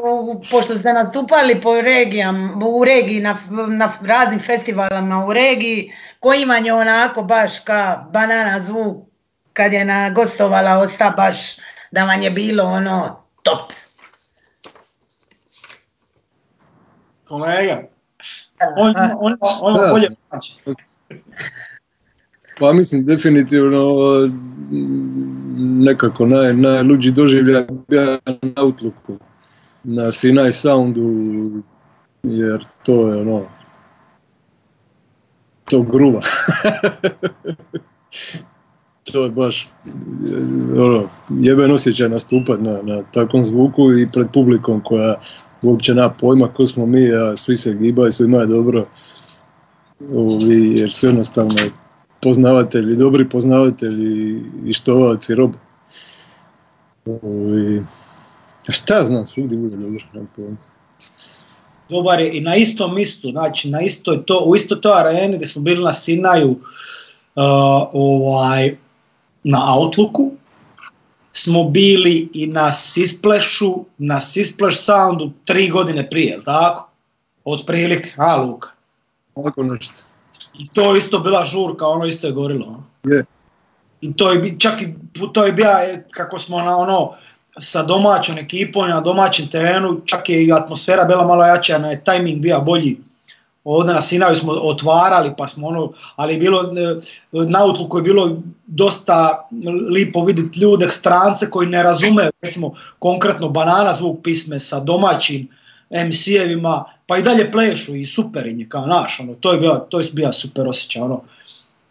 pošto 0.52 0.78
ste 0.78 0.94
nastupali 0.94 1.62
po 1.62 1.82
regijam, 1.82 2.64
u 2.64 2.86
regiji, 2.86 3.22
na, 3.22 3.38
na 3.68 3.92
raznim 4.02 4.40
festivalama 4.40 5.26
u 5.26 5.34
regiji, 5.34 5.94
koji 6.20 6.46
vam 6.46 6.66
je 6.66 6.74
onako 6.74 7.24
baš 7.24 7.60
ka 7.60 8.08
banana 8.12 8.60
zvuk 8.60 8.98
kad 9.54 9.74
je 9.74 9.86
na 9.86 10.10
gostovala 10.10 10.78
osta 10.78 11.14
baš 11.18 11.38
da 11.92 12.06
vam 12.06 12.22
je 12.22 12.32
bilo 12.32 12.64
ono 12.64 13.24
top? 13.44 13.72
Kolega, 17.28 17.82
on, 18.78 18.94
on, 19.20 19.38
on, 19.62 19.92
bolje 19.92 20.10
Pa 22.60 22.74
mislim 22.74 23.06
definitivno 23.06 23.96
nekako 25.58 26.26
naj, 26.26 26.54
najluđi 26.54 27.12
doživljaj 27.12 27.66
bija 27.88 28.18
na 28.26 28.34
Outlooku, 28.56 29.18
na 29.84 30.12
Sinai 30.12 30.52
Soundu, 30.52 31.14
jer 32.24 32.66
to 32.86 33.08
je 33.08 33.22
ono, 33.22 33.46
to 35.70 35.82
gruva. 35.82 36.22
to 39.12 39.24
je 39.24 39.30
baš 39.30 39.70
ono, 40.78 41.10
jeben 41.30 41.72
osjećaj 41.72 42.10
nastupat 42.10 42.60
na, 42.62 42.80
na 42.84 43.04
takvom 43.14 43.44
zvuku 43.44 43.94
i 43.94 44.08
pred 44.14 44.28
publikom 44.34 44.82
koja 44.84 45.16
uopće 45.62 45.94
nema 45.94 46.10
pojma 46.10 46.54
ko 46.54 46.68
smo 46.68 46.86
mi, 46.86 47.14
a 47.14 47.36
svi 47.36 47.56
se 47.56 47.74
gibaju, 47.74 48.12
svi 48.12 48.26
imaju 48.26 48.48
dobro, 48.48 48.88
Ovi, 50.14 50.78
jer 50.78 50.92
su 50.92 51.08
jednostavno 51.08 51.56
poznavatelji, 52.22 52.96
dobri 52.96 53.30
poznavatelji 53.30 54.44
i 54.66 54.74
štovalci 54.74 55.36
roba. 55.36 55.58
Ovi, 57.06 57.86
a 58.68 58.72
šta 58.72 59.04
znam, 59.04 59.26
svugdje 59.26 59.58
bude 59.58 59.76
dobro. 59.76 60.00
Dobar 61.90 62.20
je 62.20 62.38
i 62.38 62.42
na 62.42 62.56
istom 62.56 62.96
mistu, 62.96 63.30
znači 63.30 63.70
na 63.70 63.82
istoj 63.82 64.26
to, 64.26 64.44
u 64.46 64.56
istoj 64.56 64.82
to 64.82 64.94
areni 64.94 65.36
gdje 65.36 65.48
smo 65.48 65.62
bili 65.62 65.84
na 65.84 65.94
Sinaju, 65.94 66.50
uh, 66.50 66.60
ovaj, 67.94 68.78
na 69.44 69.76
Outlooku, 69.76 70.32
smo 71.34 71.64
bili 71.64 72.30
i 72.34 72.48
na 72.48 72.72
Sisplashu, 72.72 73.86
na 73.98 74.20
Sisplash 74.20 74.78
Soundu 74.78 75.32
tri 75.46 75.70
godine 75.70 76.10
prije, 76.10 76.40
tako? 76.46 76.90
Otprilike, 77.44 78.14
a 78.18 78.36
Luka? 78.36 78.70
Tako 79.36 79.64
nešto. 79.64 80.09
I 80.60 80.68
to 80.74 80.96
isto 80.96 81.20
bila 81.20 81.44
žurka, 81.44 81.88
ono 81.88 82.06
isto 82.06 82.28
je 82.28 82.34
gorilo. 82.34 82.66
Ono. 82.66 82.84
Je. 83.04 83.26
I 84.02 84.14
to 84.14 84.32
je, 84.32 84.60
čak 84.60 84.82
i 84.82 84.94
to 85.34 85.46
je 85.46 85.52
bila 85.52 85.80
kako 86.12 86.40
smo 86.40 86.62
na 86.62 86.78
ono 86.78 87.12
sa 87.60 87.84
domaćom 87.84 88.38
ekipom 88.38 88.90
na 88.90 89.02
domaćem 89.02 89.48
terenu, 89.48 90.02
čak 90.06 90.30
je 90.30 90.46
i 90.46 90.52
atmosfera 90.52 91.06
bila 91.06 91.28
malo 91.28 91.46
jača, 91.46 91.78
na 91.78 91.90
je 91.90 92.04
tajming 92.04 92.42
bio 92.42 92.62
bolji. 92.62 92.98
ovdje 93.64 93.94
na 93.94 94.02
Sinaju 94.02 94.36
smo 94.36 94.52
otvarali 94.52 95.34
pa 95.38 95.48
smo 95.48 95.68
ono, 95.68 95.92
ali 96.16 96.34
je 96.34 96.40
bilo 96.40 96.74
na 97.32 97.66
utluku 97.66 97.98
je 97.98 98.04
bilo 98.04 98.38
dosta 98.68 99.48
lipo 99.90 100.24
vidjeti 100.26 100.60
ljude, 100.60 100.92
strance 100.92 101.50
koji 101.50 101.68
ne 101.68 101.84
razume 101.84 102.30
recimo 102.42 102.74
konkretno 103.00 103.50
banana 103.50 103.94
zvuk 103.94 104.24
pisme 104.24 104.60
sa 104.60 104.80
domaćim 104.80 105.48
MC-evima, 105.92 106.84
pa 107.10 107.18
i 107.18 107.22
dalje 107.22 107.52
plešu 107.52 107.96
i 107.96 108.06
super 108.06 108.46
je 108.46 108.70
kao 108.70 108.86
naš, 108.86 109.20
ono, 109.20 109.34
to 109.34 109.52
je 109.52 109.60
bila, 109.60 109.78
to 109.78 110.00
je 110.00 110.08
bila 110.14 110.32
super 110.32 110.68
osjećaj, 110.68 111.02
ono. 111.02 111.22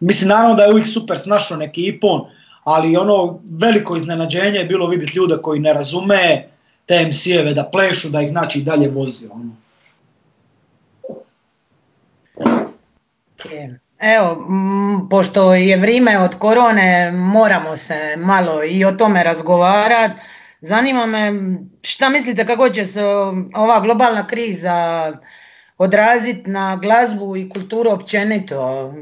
Mislim, 0.00 0.28
naravno 0.28 0.54
da 0.54 0.62
je 0.62 0.70
uvijek 0.70 0.86
super 0.86 1.18
s 1.18 1.26
našom 1.26 1.62
ekipom, 1.62 2.20
ali 2.64 2.96
ono 2.96 3.40
veliko 3.50 3.96
iznenađenje 3.96 4.58
je 4.58 4.64
bilo 4.64 4.86
vidjeti 4.86 5.16
ljude 5.16 5.34
koji 5.42 5.60
ne 5.60 5.72
razume 5.72 6.48
te 6.86 7.06
MC-eve 7.06 7.54
da 7.54 7.64
plešu, 7.64 8.08
da 8.08 8.20
ih 8.20 8.30
znači 8.30 8.62
dalje 8.62 8.88
vozi, 8.88 9.26
ono. 9.26 9.50
Evo, 13.98 14.48
pošto 15.10 15.54
je 15.54 15.76
vrijeme 15.76 16.18
od 16.18 16.34
korone, 16.38 17.12
moramo 17.12 17.76
se 17.76 18.16
malo 18.16 18.64
i 18.64 18.84
o 18.84 18.92
tome 18.92 19.24
razgovarati. 19.24 20.14
Zanima 20.60 21.06
me 21.06 21.32
šta 21.82 22.08
mislite 22.08 22.46
kako 22.46 22.68
će 22.68 22.86
se 22.86 23.04
ova 23.54 23.80
globalna 23.80 24.26
kriza 24.26 25.12
odraziti 25.78 26.50
na 26.50 26.76
glazbu 26.76 27.36
i 27.36 27.48
kulturu 27.48 27.90
općenito? 27.90 28.94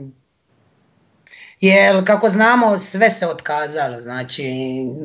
Jer 1.61 2.07
kako 2.07 2.29
znamo 2.29 2.79
sve 2.79 3.11
se 3.11 3.27
otkazalo, 3.27 4.01
znači 4.01 4.45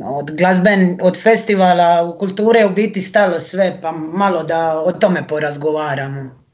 od 0.04 0.32
glazben, 0.32 0.98
od 1.02 1.22
festivala 1.24 2.04
u 2.04 2.18
kulture 2.20 2.66
u 2.66 2.70
biti 2.70 3.02
stalo 3.02 3.40
sve, 3.40 3.80
pa 3.82 3.92
malo 3.92 4.44
da 4.44 4.80
o 4.80 4.92
tome 4.92 5.28
porazgovaramo. 5.28 6.46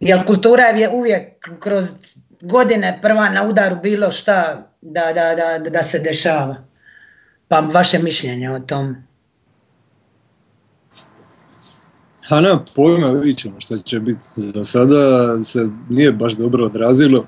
Jer 0.00 0.26
kultura 0.26 0.64
je 0.64 0.88
uvijek 0.88 1.48
kroz 1.60 1.88
godine 2.40 2.98
prva 3.02 3.28
na 3.28 3.42
udaru 3.42 3.76
bilo 3.76 4.10
šta 4.10 4.68
da, 4.80 5.12
da, 5.12 5.34
da, 5.34 5.70
da 5.70 5.82
se 5.82 5.98
dešava. 5.98 6.71
Pa 7.52 7.60
vaše 7.60 7.98
mišljenje 7.98 8.50
o 8.50 8.58
tom? 8.60 8.96
A 12.28 12.40
nema 12.40 12.64
pojma, 12.74 13.10
vidit 13.10 13.38
ćemo 13.38 13.60
šta 13.60 13.78
će 13.78 14.00
biti. 14.00 14.26
Za 14.36 14.64
sada 14.64 14.96
se 15.44 15.68
nije 15.88 16.12
baš 16.12 16.32
dobro 16.32 16.64
odrazilo. 16.64 17.26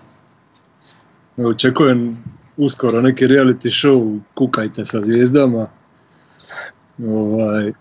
Očekujem 1.36 2.24
uskoro 2.56 3.02
neki 3.02 3.26
reality 3.26 3.68
show, 3.68 4.20
kukajte 4.34 4.84
sa 4.84 5.00
zvijezdama. 5.00 5.66
Ovaj, 7.06 7.72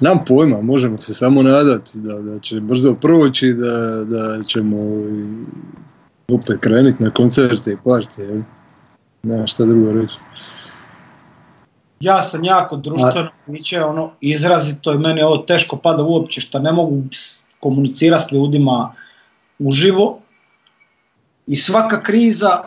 nam 0.00 0.18
pojma, 0.26 0.60
možemo 0.60 0.98
se 0.98 1.14
samo 1.14 1.42
nadati 1.42 1.98
da, 1.98 2.18
da 2.18 2.38
će 2.38 2.60
brzo 2.60 2.94
proći, 2.94 3.52
da, 3.52 4.04
da 4.04 4.42
ćemo 4.42 4.76
opet 6.28 6.60
krenuti 6.60 7.02
na 7.02 7.10
koncerte 7.10 7.72
i 7.72 7.76
partije. 7.84 8.44
Nema 9.28 9.46
šta 9.46 9.64
drugo 9.64 9.92
reći. 9.92 10.14
Ja 12.00 12.22
sam 12.22 12.44
jako 12.44 12.76
društveno 12.76 13.30
biće, 13.46 13.84
ono, 13.84 14.10
izrazito 14.20 14.92
i 14.92 14.98
meni 14.98 15.22
ovo 15.22 15.36
teško 15.36 15.76
pada 15.76 16.02
uopće 16.02 16.40
što 16.40 16.58
ne 16.58 16.72
mogu 16.72 17.02
komunicirati 17.60 18.24
s 18.24 18.32
ljudima 18.32 18.94
uživo. 19.58 20.18
I 21.46 21.56
svaka 21.56 22.02
kriza 22.02 22.62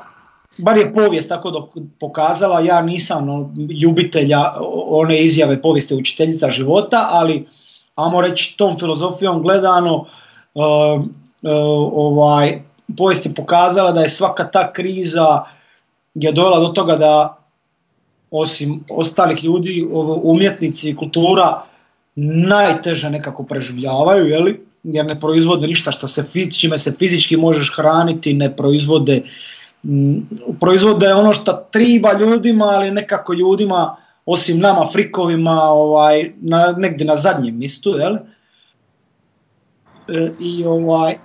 bar 0.57 0.77
je 0.77 0.93
povijest 0.93 1.29
tako 1.29 1.51
dok 1.51 1.69
pokazala, 1.99 2.59
ja 2.59 2.81
nisam 2.81 3.25
no, 3.25 3.53
ljubitelja 3.81 4.39
one 4.87 5.23
izjave 5.23 5.61
povijeste 5.61 5.95
učiteljica 5.95 6.49
života, 6.49 7.07
ali 7.11 7.47
amo 7.95 8.21
reći 8.21 8.57
tom 8.57 8.79
filozofijom 8.79 9.41
gledano 9.41 9.95
uh, 9.95 10.05
uh, 11.01 11.51
ovaj, 11.93 12.61
povijest 12.97 13.25
je 13.25 13.33
pokazala 13.35 13.91
da 13.91 14.01
je 14.01 14.09
svaka 14.09 14.51
ta 14.51 14.73
kriza 14.73 15.45
je 16.13 16.31
dovela 16.31 16.59
do 16.59 16.67
toga 16.67 16.95
da 16.95 17.37
osim 18.31 18.83
ostalih 18.91 19.43
ljudi, 19.43 19.87
umjetnici 20.23 20.89
i 20.89 20.95
kultura 20.95 21.63
najteže 22.15 23.09
nekako 23.09 23.43
preživljavaju, 23.43 24.25
jeli? 24.25 24.65
jer 24.83 25.05
ne 25.05 25.19
proizvode 25.19 25.67
ništa 25.67 25.91
što 25.91 26.07
se, 26.07 26.23
čime 26.59 26.77
se 26.77 26.91
fizički 26.99 27.37
možeš 27.37 27.73
hraniti, 27.75 28.33
ne 28.33 28.55
proizvode 28.55 29.21
Mm, 29.83 30.19
proizvode 30.59 31.13
ono 31.13 31.33
što 31.33 31.67
triba 31.71 32.13
ljudima, 32.13 32.65
ali 32.65 32.91
nekako 32.91 33.33
ljudima, 33.33 33.95
osim 34.25 34.59
nama 34.59 34.87
frikovima, 34.91 35.61
ovaj, 35.61 36.31
na, 36.41 36.75
negdje 36.77 37.07
na 37.07 37.15
zadnjem 37.15 37.57
mistu, 37.57 37.95
jel? 37.97 38.15
E, 40.07 40.31
I 40.39 40.65
ovaj, 40.65 41.11
e, 41.11 41.19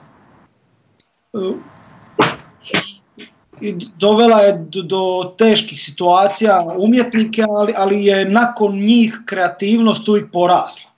i 3.60 3.76
dovela 3.96 4.40
je 4.40 4.66
do, 4.68 5.34
teških 5.38 5.80
situacija 5.80 6.76
umjetnike, 6.78 7.44
ali, 7.48 7.74
ali 7.76 8.04
je 8.04 8.24
nakon 8.24 8.78
njih 8.78 9.20
kreativnost 9.26 10.08
uvijek 10.08 10.32
porasla. 10.32 10.90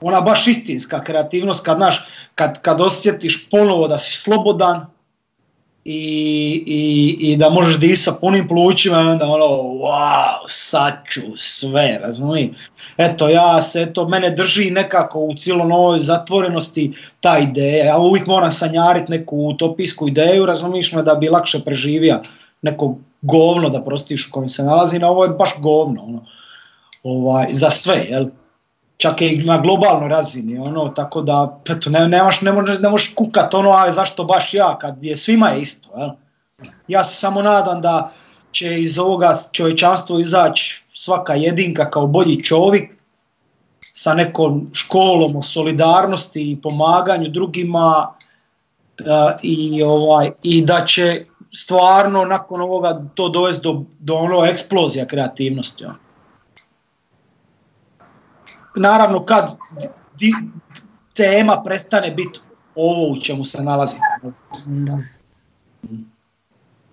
Ona 0.00 0.20
baš 0.20 0.46
istinska 0.46 1.04
kreativnost 1.04 1.64
kad, 1.64 1.78
naš, 1.78 2.08
kad, 2.34 2.62
kad 2.62 2.80
osjetiš 2.80 3.48
ponovo 3.50 3.88
da 3.88 3.98
si 3.98 4.12
slobodan 4.12 4.86
i, 5.90 6.62
i, 6.66 7.16
i 7.20 7.36
da 7.36 7.50
možeš 7.50 7.78
disati 7.78 8.18
punim 8.20 8.48
plućima 8.48 9.00
i 9.00 9.06
onda 9.06 9.26
ono, 9.26 9.46
wow, 9.46 10.34
sad 10.48 10.92
ću 11.12 11.20
sve, 11.36 11.98
razumiješ? 12.02 12.56
Eto, 12.96 13.28
ja 13.28 13.62
se, 13.62 13.82
eto, 13.82 14.08
mene 14.08 14.30
drži 14.30 14.70
nekako 14.70 15.20
u 15.20 15.34
cijelo 15.34 15.64
novoj 15.64 16.00
zatvorenosti 16.00 16.92
ta 17.20 17.38
ideja. 17.38 17.84
Ja 17.84 17.98
uvijek 17.98 18.26
moram 18.26 18.50
sanjariti 18.50 19.12
neku 19.12 19.36
utopijsku 19.36 20.08
ideju, 20.08 20.46
razumiješ 20.46 20.92
me, 20.92 21.02
da 21.02 21.14
bi 21.14 21.28
lakše 21.28 21.60
preživio 21.64 22.20
neko 22.62 22.96
govno 23.22 23.68
da 23.68 23.84
prostiš 23.84 24.28
u 24.28 24.32
kojem 24.32 24.48
se 24.48 24.64
nalazi, 24.64 24.98
na 24.98 25.10
ovo 25.10 25.24
je 25.24 25.30
baš 25.38 25.50
govno, 25.60 26.02
ono, 26.02 26.24
ovaj, 27.02 27.46
za 27.52 27.70
sve, 27.70 28.06
jel? 28.10 28.26
Čak 28.98 29.20
i 29.22 29.42
na 29.44 29.58
globalnoj 29.58 30.08
razini, 30.08 30.58
ono, 30.58 30.88
tako 30.88 31.22
da, 31.22 31.60
eto, 31.70 31.90
ne, 31.90 32.08
nemaš, 32.08 32.40
ne, 32.40 32.52
možeš, 32.52 32.78
ne 32.78 32.88
možeš 32.88 33.14
kukat 33.14 33.54
ono, 33.54 33.70
a 33.70 33.92
zašto 33.92 34.24
baš 34.24 34.54
ja, 34.54 34.78
kad 34.78 35.04
je 35.04 35.16
svima 35.16 35.54
isto, 35.54 35.90
jel? 35.98 36.10
Ja 36.88 37.04
se 37.04 37.16
samo 37.16 37.42
nadam 37.42 37.80
da 37.80 38.12
će 38.52 38.80
iz 38.80 38.98
ovoga 38.98 39.36
čovječanstva 39.52 40.20
izaći 40.20 40.84
svaka 40.92 41.34
jedinka 41.34 41.90
kao 41.90 42.06
bolji 42.06 42.44
čovjek, 42.44 42.98
sa 43.80 44.14
nekom 44.14 44.70
školom 44.72 45.36
o 45.36 45.42
solidarnosti 45.42 46.50
i 46.50 46.60
pomaganju 46.62 47.28
drugima 47.28 48.06
uh, 48.08 49.06
i, 49.42 49.82
ovaj, 49.82 50.30
i 50.42 50.62
da 50.62 50.84
će 50.86 51.24
stvarno 51.54 52.24
nakon 52.24 52.60
ovoga 52.60 53.02
to 53.14 53.28
dovesti 53.28 53.62
do, 53.62 53.82
do 53.98 54.14
ono 54.14 54.44
eksplozija 54.44 55.06
kreativnosti. 55.06 55.84
Ono 55.84 56.07
naravno 58.78 59.24
kad 59.26 59.56
di, 60.18 60.32
tema 61.14 61.62
prestane 61.64 62.10
biti 62.10 62.40
ovo 62.74 63.10
u 63.10 63.20
čemu 63.20 63.44
se 63.44 63.62
nalazi. 63.62 63.96
Da. 64.66 64.98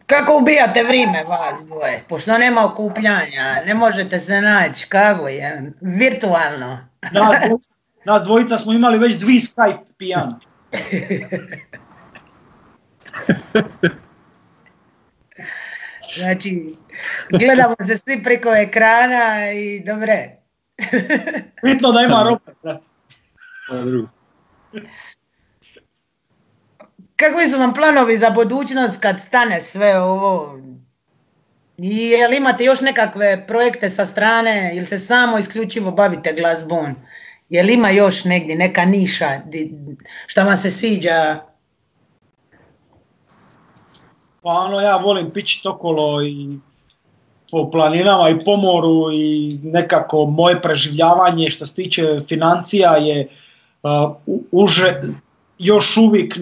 Kako 0.06 0.38
ubijate 0.38 0.84
vrijeme 0.84 1.24
vas 1.24 1.66
dvoje? 1.68 2.04
Pošto 2.10 2.38
nema 2.38 2.66
okupljanja, 2.66 3.64
ne 3.66 3.74
možete 3.74 4.20
se 4.20 4.42
naći, 4.42 4.88
kako 4.90 5.28
je? 5.28 5.72
Virtualno. 5.82 6.78
nas, 7.12 7.36
dvojica, 7.46 7.72
nas 8.06 8.24
dvojica 8.24 8.58
smo 8.58 8.74
imali 8.74 8.98
već 8.98 9.16
dvi 9.16 9.34
Skype 9.34 9.84
pijan. 9.98 10.40
znači, 16.18 16.76
gledamo 17.40 17.76
se 17.88 17.98
svi 17.98 18.24
preko 18.24 18.56
ekrana 18.56 19.52
i 19.52 19.84
dobre, 19.86 20.45
Bitno 21.64 21.92
da 21.92 22.02
ima 22.02 22.24
robe, 22.24 22.80
Kakvi 27.16 27.50
su 27.52 27.60
vam 27.60 27.74
planovi 27.74 28.18
za 28.18 28.30
budućnost 28.30 29.02
kad 29.02 29.22
stane 29.22 29.62
sve 29.62 30.00
ovo? 30.00 30.60
I 31.78 31.98
jel 31.98 32.34
imate 32.34 32.64
još 32.64 32.82
nekakve 32.82 33.48
projekte 33.48 33.90
sa 33.90 34.06
strane 34.06 34.72
ili 34.76 34.86
se 34.86 35.00
samo 35.00 35.38
isključivo 35.38 35.92
bavite 35.92 36.34
glazbom? 36.34 36.96
Jel 37.50 37.70
ima 37.70 37.90
još 37.90 38.24
negdje 38.24 38.56
neka 38.56 38.86
niša 38.86 39.30
šta 40.28 40.44
vam 40.44 40.58
se 40.58 40.72
sviđa? 40.72 41.40
Pa 44.42 44.50
ono 44.50 44.80
ja 44.80 44.98
volim 44.98 45.32
pići 45.32 45.68
okolo 45.68 46.24
i 46.24 46.60
po 47.52 47.72
planinama 47.72 48.30
i 48.30 48.40
po 48.46 48.58
moru 48.58 49.12
i 49.14 49.60
nekako 49.64 50.26
moje 50.26 50.62
preživljavanje 50.62 51.50
što 51.50 51.66
se 51.66 51.76
tiče 51.76 52.20
financija 52.28 52.96
je 52.96 53.28
uh, 53.84 54.16
uže, 54.52 55.02
još 55.60 55.98
uvijek 55.98 56.38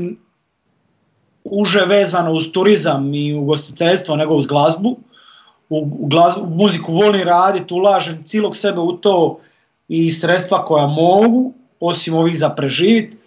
uže 1.43 1.85
vezano 1.85 2.31
uz 2.31 2.51
turizam 2.53 3.13
i 3.13 3.33
ugostiteljstvo 3.33 4.15
nego 4.15 4.35
uz 4.35 4.47
glazbu. 4.47 4.97
U, 5.69 6.07
glazbu, 6.07 6.45
muziku 6.55 6.93
volim 6.93 7.23
raditi, 7.23 7.73
ulažem 7.73 8.23
cijelog 8.23 8.55
sebe 8.55 8.79
u 8.79 8.91
to 8.91 9.39
i 9.87 10.11
sredstva 10.11 10.65
koja 10.65 10.87
mogu, 10.87 11.53
osim 11.79 12.13
ovih 12.13 12.37
za 12.37 12.49
preživit. 12.49 13.17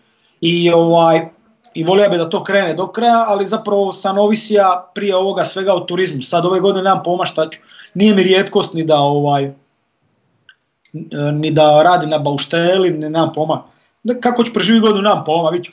I, 0.41 0.71
ovaj, 0.71 1.29
i 1.77 1.85
volio 1.85 2.11
bi 2.11 2.17
da 2.17 2.31
to 2.31 2.43
krene 2.45 2.75
do 2.75 2.87
kraja, 2.93 3.25
ali 3.29 3.47
zapravo 3.47 3.93
sam 3.93 4.19
ovisija 4.19 4.91
prije 4.95 5.17
ovoga 5.17 5.45
svega 5.45 5.75
u 5.75 5.87
turizmu. 5.87 6.23
Sad 6.23 6.47
ove 6.47 6.61
godine 6.61 6.83
nemam 6.83 7.03
poma 7.05 7.25
šta 7.25 7.49
ću. 7.51 7.59
Nije 7.95 8.15
mi 8.15 8.23
rijetkost 8.23 8.75
ni 8.75 8.85
da 8.85 8.99
ovaj, 8.99 9.53
ni 11.33 11.51
da 11.51 11.83
radi 11.83 12.07
na 12.07 12.19
baušteli, 12.19 12.91
ni 12.91 12.99
nemam 12.99 13.33
poma. 13.35 13.63
Kako 14.21 14.45
ću 14.45 14.53
preživjeti 14.53 14.87
godinu, 14.87 15.03
nemam 15.03 15.25
poma. 15.25 15.51
Vidit 15.51 15.67
ću, 15.67 15.73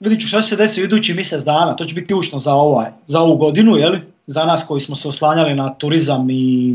vidit 0.00 0.20
ću 0.20 0.28
šta 0.28 0.40
će 0.40 0.48
se 0.48 0.56
desiti 0.56 0.82
idući 0.82 1.14
mjesec 1.14 1.44
dana, 1.44 1.76
to 1.76 1.84
će 1.84 1.94
biti 1.94 2.06
ključno 2.06 2.38
za, 2.38 2.54
ovaj, 2.54 2.86
za 3.06 3.20
ovu 3.20 3.36
godinu, 3.36 3.76
jeli? 3.76 4.00
za 4.28 4.44
nas 4.44 4.64
koji 4.68 4.80
smo 4.80 4.96
se 4.96 5.08
oslanjali 5.08 5.54
na 5.54 5.74
turizam 5.74 6.30
i 6.30 6.74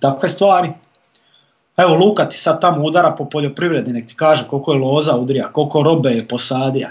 takve 0.00 0.28
stvari. 0.28 0.72
Evo 1.76 1.94
Luka 1.94 2.28
ti 2.28 2.38
sad 2.38 2.60
tamo 2.60 2.84
udara 2.84 3.10
po 3.10 3.24
poljoprivredi, 3.24 3.92
nek 3.92 4.06
ti 4.06 4.14
kaže 4.16 4.44
koliko 4.50 4.72
je 4.72 4.78
loza 4.78 5.16
udrija, 5.16 5.52
koliko 5.52 5.82
robe 5.82 6.10
je 6.10 6.28
posadija. 6.28 6.90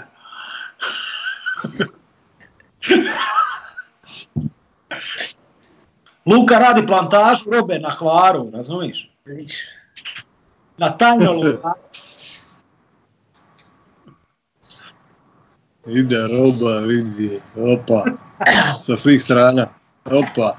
Luka 6.26 6.58
radi 6.58 6.86
plantažu 6.86 7.50
robe 7.50 7.78
na 7.78 7.90
Hvaru, 7.90 8.50
razumiješ? 8.52 9.10
Na 10.78 10.90
tajno 10.90 11.34
Ide 15.86 16.16
roba, 16.16 16.80
vidi, 16.86 17.40
opa, 17.56 18.04
sa 18.78 18.96
svih 18.96 19.22
strana, 19.22 19.66
opa. 20.06 20.54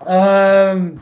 um, 0.00 1.00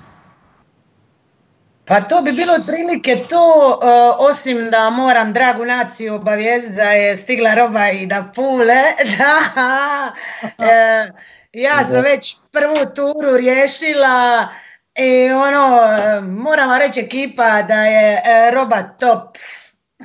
pa 1.89 2.01
to 2.01 2.22
bi 2.22 2.32
bilo 2.32 2.55
otprilike 2.55 3.16
to, 3.28 3.78
uh, 3.82 4.28
osim 4.28 4.70
da 4.70 4.91
moram 4.91 5.32
dragu 5.32 5.64
naciju 5.64 6.14
obavijestiti 6.14 6.76
da 6.76 6.91
je 6.91 7.16
stigla 7.16 7.55
roba 7.55 7.91
i 7.91 8.07
da 8.07 8.32
pule. 8.34 8.82
Da, 9.18 10.12
uh, 10.43 11.14
ja 11.53 11.84
sam 11.84 12.03
već 12.03 12.36
prvu 12.53 12.95
turu 12.95 13.36
riješila 13.36 14.49
i 14.95 15.30
ono, 15.30 15.80
moram 16.22 16.70
vam 16.70 16.78
reći 16.78 17.01
ekipa 17.01 17.62
da 17.62 17.84
je 17.84 18.12
uh, 18.12 18.55
roba 18.55 18.82
top, 18.82 19.36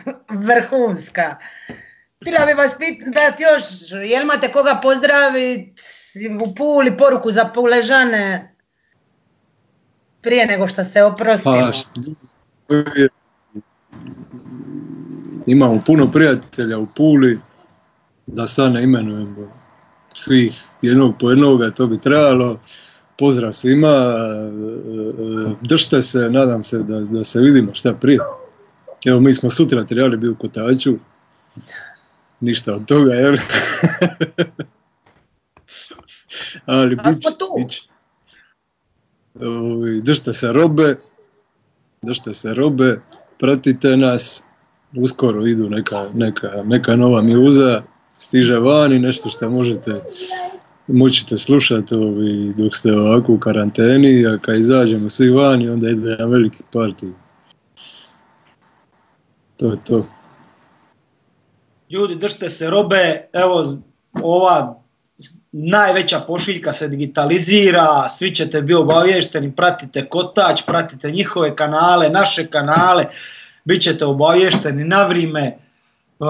vrhunska. 0.47 1.35
Htjela 2.21 2.45
bi 2.45 2.53
vas 2.53 2.71
pitati 2.79 3.43
još, 3.43 3.63
jel 3.91 4.21
imate 4.21 4.51
koga 4.51 4.79
pozdraviti 4.81 5.81
u 6.41 6.55
Puli, 6.55 6.97
poruku 6.97 7.31
za 7.31 7.45
Puležane? 7.45 8.52
Prije 10.23 10.45
nego 10.45 10.67
što 10.67 10.83
se 10.83 11.03
oprostimo? 11.03 11.71
Pa, 12.67 12.75
imamo 15.45 15.81
puno 15.85 16.11
prijatelja 16.11 16.77
u 16.77 16.87
Puli, 16.95 17.39
da 18.27 18.47
sad 18.47 18.73
ne 18.73 18.83
imenujemo 18.83 19.51
svih 20.13 20.63
jednog 20.81 21.15
po 21.19 21.29
jednoga, 21.29 21.71
to 21.71 21.87
bi 21.87 22.01
trebalo. 22.01 22.59
Pozdrav 23.17 23.51
svima, 23.51 24.15
držite 25.61 26.01
se, 26.01 26.19
nadam 26.19 26.63
se 26.63 26.77
da, 26.77 26.99
da 26.99 27.23
se 27.23 27.39
vidimo 27.39 27.73
šta 27.73 27.93
prije. 27.93 28.19
Evo 29.05 29.19
mi 29.19 29.33
smo 29.33 29.49
sutra 29.49 29.85
trebali 29.85 30.17
biti 30.17 30.29
u 30.29 30.35
Kotaču, 30.35 30.93
ništa 32.39 32.75
od 32.75 32.85
toga, 32.85 33.13
jel? 33.13 33.35
Ali 36.65 36.95
bit, 36.95 37.05
bit, 37.57 37.92
držite 40.01 40.33
se 40.33 40.53
robe, 40.53 40.95
držite 42.01 42.33
se 42.33 42.53
robe, 42.53 43.01
pratite 43.39 43.97
nas, 43.97 44.43
uskoro 44.95 45.47
idu 45.47 45.69
neka, 45.69 46.09
neka, 46.13 46.63
neka 46.65 46.95
nova 46.95 47.21
mjuza, 47.21 47.83
stiže 48.17 48.59
van 48.59 48.93
i 48.93 48.99
nešto 48.99 49.29
što 49.29 49.49
možete 49.49 50.01
moćete 50.87 51.37
slušati 51.37 51.95
ovi, 51.95 52.53
dok 52.57 52.75
ste 52.75 52.97
ovako 52.97 53.33
u 53.33 53.39
karanteni, 53.39 54.25
a 54.25 54.37
kad 54.37 54.55
izađemo 54.55 55.09
svi 55.09 55.29
van 55.29 55.61
i 55.61 55.69
onda 55.69 55.89
ide 55.89 56.09
jedan 56.09 56.29
veliki 56.29 56.63
parti. 56.73 57.07
To 59.57 59.71
je 59.71 59.77
to. 59.83 60.05
Ljudi, 61.89 62.15
držite 62.15 62.49
se 62.49 62.69
robe, 62.69 63.21
evo 63.33 63.63
ova 64.21 64.82
najveća 65.53 66.19
pošiljka 66.19 66.73
se 66.73 66.87
digitalizira, 66.87 68.09
svi 68.09 68.35
ćete 68.35 68.61
biti 68.61 68.73
obavješteni, 68.73 69.55
pratite 69.55 70.09
Kotač, 70.09 70.61
pratite 70.65 71.11
njihove 71.11 71.55
kanale, 71.55 72.09
naše 72.09 72.47
kanale, 72.47 73.05
bit 73.65 73.81
ćete 73.81 74.05
obavješteni 74.05 74.83
na 74.83 75.05
vrijeme. 75.05 75.57
Uh, 76.19 76.27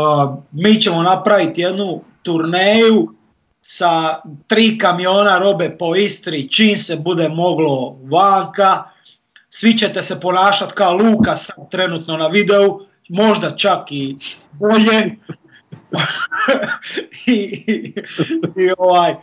mi 0.52 0.82
ćemo 0.82 1.04
napraviti 1.04 1.62
jednu 1.62 2.02
turneju 2.24 3.14
sa 3.62 4.22
tri 4.48 4.78
kamiona 4.78 5.38
robe 5.38 5.78
po 5.80 5.96
Istri, 5.96 6.50
čim 6.50 6.78
se 6.78 6.96
bude 6.96 7.30
moglo 7.30 7.98
vanka. 8.12 8.84
Svi 9.50 9.78
ćete 9.78 10.04
se 10.04 10.20
ponašati 10.20 10.74
kao 10.74 10.94
Luka 10.94 11.36
trenutno 11.72 12.18
na 12.18 12.28
videu, 12.28 12.80
možda 13.10 13.52
čak 13.52 13.92
i 13.92 14.18
bolje. 14.52 15.16
I, 17.26 17.64
i, 18.56 18.70
ovaj, 18.78 19.16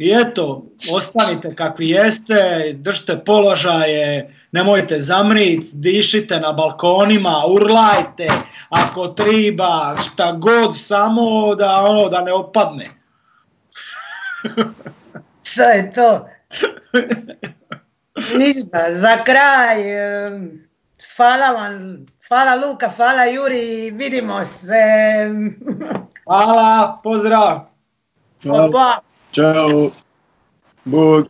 I 0.00 0.12
eto, 0.12 0.66
ostanite 0.92 1.54
kakvi 1.54 1.88
jeste, 1.88 2.72
držite 2.74 3.24
položaje, 3.24 4.34
nemojte 4.52 5.00
zamrit, 5.00 5.64
dišite 5.72 6.40
na 6.40 6.52
balkonima, 6.52 7.42
urlajte, 7.48 8.28
ako 8.68 9.08
triba, 9.08 9.96
šta 10.04 10.32
god, 10.32 10.76
samo 10.76 11.54
da 11.54 11.80
ono 11.80 12.08
da 12.08 12.22
ne 12.22 12.32
opadne. 12.32 12.86
to 15.56 15.62
je 15.62 15.90
to. 15.90 16.28
Ništa, 18.36 18.86
za 18.90 19.24
kraj, 19.24 19.82
hvala 21.16 21.50
vam, 21.50 22.06
hvala 22.28 22.54
Luka, 22.54 22.88
hvala 22.96 23.24
Juri, 23.24 23.90
vidimo 23.90 24.44
se. 24.44 24.74
Hvala, 26.30 27.00
pozdrav. 27.02 27.60
Hvala. 28.42 29.00
Ćao. 29.32 29.90
Bog. 30.84 31.26